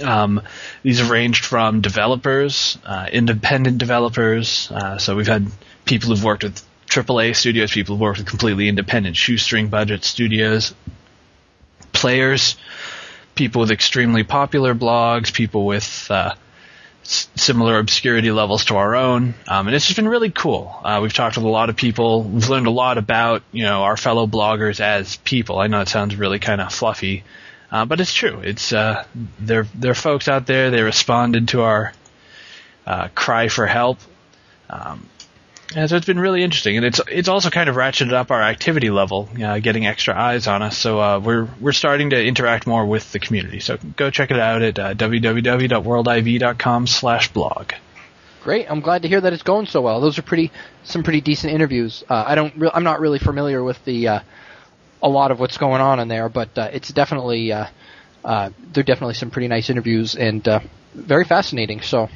[0.00, 0.42] Um,
[0.84, 4.70] these have ranged from developers, uh, independent developers.
[4.70, 5.50] Uh, so we've had
[5.86, 10.72] people who've worked with AAA studios, people who've worked with completely independent shoestring budget studios,
[11.96, 12.56] players,
[13.34, 16.34] people with extremely popular blogs, people with uh,
[17.02, 20.78] s- similar obscurity levels to our own, um, and it's just been really cool.
[20.84, 22.22] Uh, we've talked with a lot of people.
[22.22, 25.58] We've learned a lot about you know our fellow bloggers as people.
[25.58, 27.24] I know it sounds really kind of fluffy,
[27.70, 28.40] uh, but it's true.
[28.40, 29.04] It's uh,
[29.38, 30.70] they're they're folks out there.
[30.70, 31.92] They responded to our
[32.86, 33.98] uh, cry for help.
[34.70, 35.08] Um,
[35.74, 38.40] and so it's been really interesting, and it's it's also kind of ratcheted up our
[38.42, 40.78] activity level, uh, getting extra eyes on us.
[40.78, 43.58] So uh, we're we're starting to interact more with the community.
[43.60, 47.72] So go check it out at uh, www.worldiv.com/blog.
[48.44, 48.70] Great.
[48.70, 50.00] I'm glad to hear that it's going so well.
[50.00, 50.52] Those are pretty
[50.84, 52.04] some pretty decent interviews.
[52.08, 54.20] Uh, I don't re- I'm not really familiar with the uh,
[55.02, 57.66] a lot of what's going on in there, but uh, it's definitely uh,
[58.24, 60.46] uh, they're definitely some pretty nice interviews and
[60.94, 61.80] very fascinating.
[61.80, 62.08] So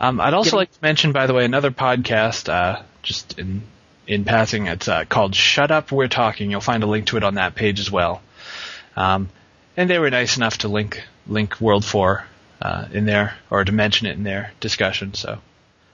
[0.00, 3.62] Um, I'd also like to mention, by the way, another podcast, uh, just in
[4.06, 4.66] in passing.
[4.66, 7.54] It's uh, called "Shut Up, We're Talking." You'll find a link to it on that
[7.54, 8.22] page as well.
[8.96, 9.28] Um,
[9.76, 12.24] and they were nice enough to link link World Four
[12.62, 15.12] uh, in there, or to mention it in their discussion.
[15.14, 15.38] So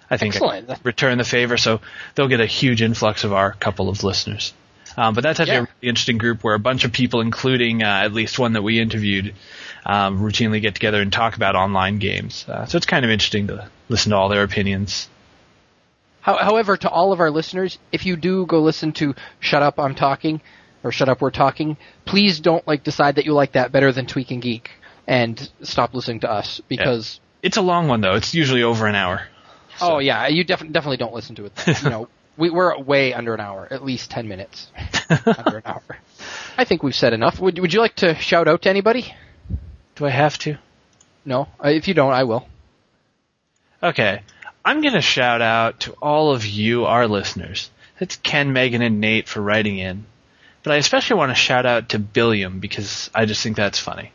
[0.09, 0.69] I think I Excellent.
[0.69, 1.57] can return the favor.
[1.57, 1.81] So
[2.15, 4.55] they'll get a huge influx of our couple of listeners.
[4.97, 5.59] Um, but that's actually Yeah.
[5.59, 8.63] a really interesting group where a bunch of people, including uh, at least one that
[8.63, 9.35] we interviewed,
[9.87, 12.45] um, routinely get together and talk about online games.
[12.49, 15.09] Uh, so it's kind of interesting to listen to all their opinions.
[16.21, 19.79] How, however, to all of our listeners, if you do go listen to "Shut Up,
[19.79, 20.41] I'm Talking"
[20.83, 24.07] or "Shut Up, We're Talking," please don't like decide that you like that better than
[24.07, 24.71] Tweak and Geek
[25.07, 28.15] and stop listening to us because It's a long one though.
[28.15, 29.23] It's usually over an hour.
[29.81, 31.55] oh yeah, you def- definitely don't listen to it.
[31.55, 31.77] Then.
[31.85, 34.69] you know, we, we're way under an hour, at least ten minutes
[35.09, 35.83] under an hour.
[36.59, 37.39] I think we've said enough.
[37.39, 39.15] Would Would you like to shout out to anybody?
[39.97, 40.59] Do I have to?
[41.25, 42.47] No, Uh, if you don't, I will.
[43.83, 44.23] Okay.
[44.65, 47.71] I'm going to shout out to all of you, our listeners.
[47.99, 50.07] That's Ken, Megan, and Nate for writing in.
[50.63, 54.13] But I especially want to shout out to Billiam because I just think that's funny.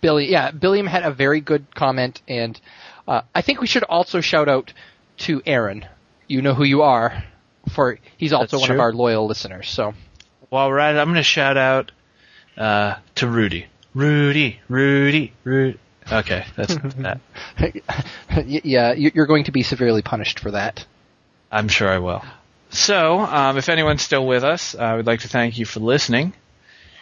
[0.00, 2.58] Billy, yeah, Billiam had a very good comment, and
[3.06, 4.72] uh, I think we should also shout out
[5.18, 5.84] to Aaron.
[6.28, 7.24] You know who you are,
[7.74, 9.68] for he's also That's one of our loyal listeners.
[9.68, 9.94] So
[10.48, 11.92] While we're at it, I'm going to shout out
[12.56, 13.66] uh, to Rudy.
[13.94, 15.78] Rudy, Rudy, Rudy.
[16.10, 17.20] Okay, that's that.
[18.46, 20.84] Yeah, you- you're going to be severely punished for that.
[21.52, 22.22] I'm sure I will.
[22.70, 26.32] So, um, if anyone's still with us, I would like to thank you for listening.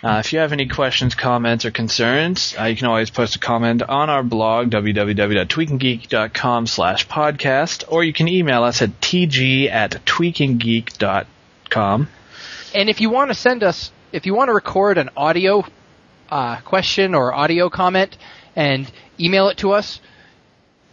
[0.03, 3.39] Uh, if you have any questions, comments, or concerns, uh, you can always post a
[3.41, 9.91] comment on our blog, www.tweakandgeek.com slash podcast, or you can email us at tg at
[10.07, 12.09] tweakandgeek.com.
[12.75, 15.65] And if you want to send us, if you want to record an audio
[16.31, 18.17] uh, question or audio comment
[18.57, 20.01] and email it to us,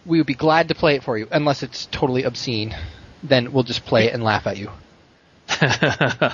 [0.05, 1.27] we would be glad to play it for you.
[1.31, 2.75] Unless it's totally obscene,
[3.23, 4.69] then we'll just play it and laugh at you.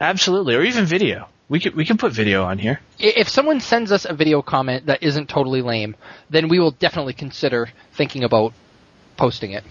[0.00, 1.28] Absolutely, or even video.
[1.48, 2.80] We could we can put video on here.
[2.98, 5.94] If someone sends us a video comment that isn't totally lame,
[6.30, 8.54] then we will definitely consider thinking about
[9.16, 9.64] posting it.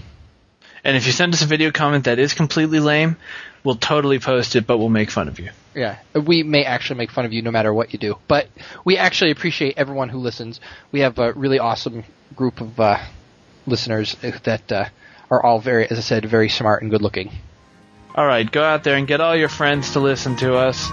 [0.84, 3.16] And if you send us a video comment that is completely lame,
[3.64, 5.50] we'll totally post it, but we'll make fun of you.
[5.76, 8.48] Yeah, we may actually make fun of you no matter what you do, but
[8.86, 10.60] we actually appreciate everyone who listens.
[10.92, 12.04] We have a really awesome
[12.36, 13.00] group of uh,
[13.66, 14.86] listeners that uh,
[15.32, 17.32] are all very, as I said, very smart and good looking.
[18.16, 20.92] All right, go out there and get all your friends to listen to us.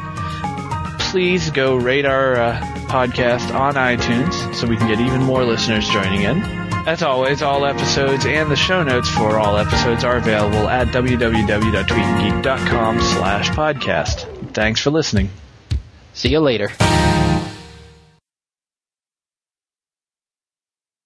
[1.11, 5.87] Please go rate our uh, podcast on iTunes so we can get even more listeners
[5.91, 6.70] joining in.
[6.87, 13.01] As always, all episodes and the show notes for all episodes are available at www.tweakandgeek.com
[13.01, 14.53] slash podcast.
[14.53, 15.31] Thanks for listening.
[16.15, 16.71] See you later.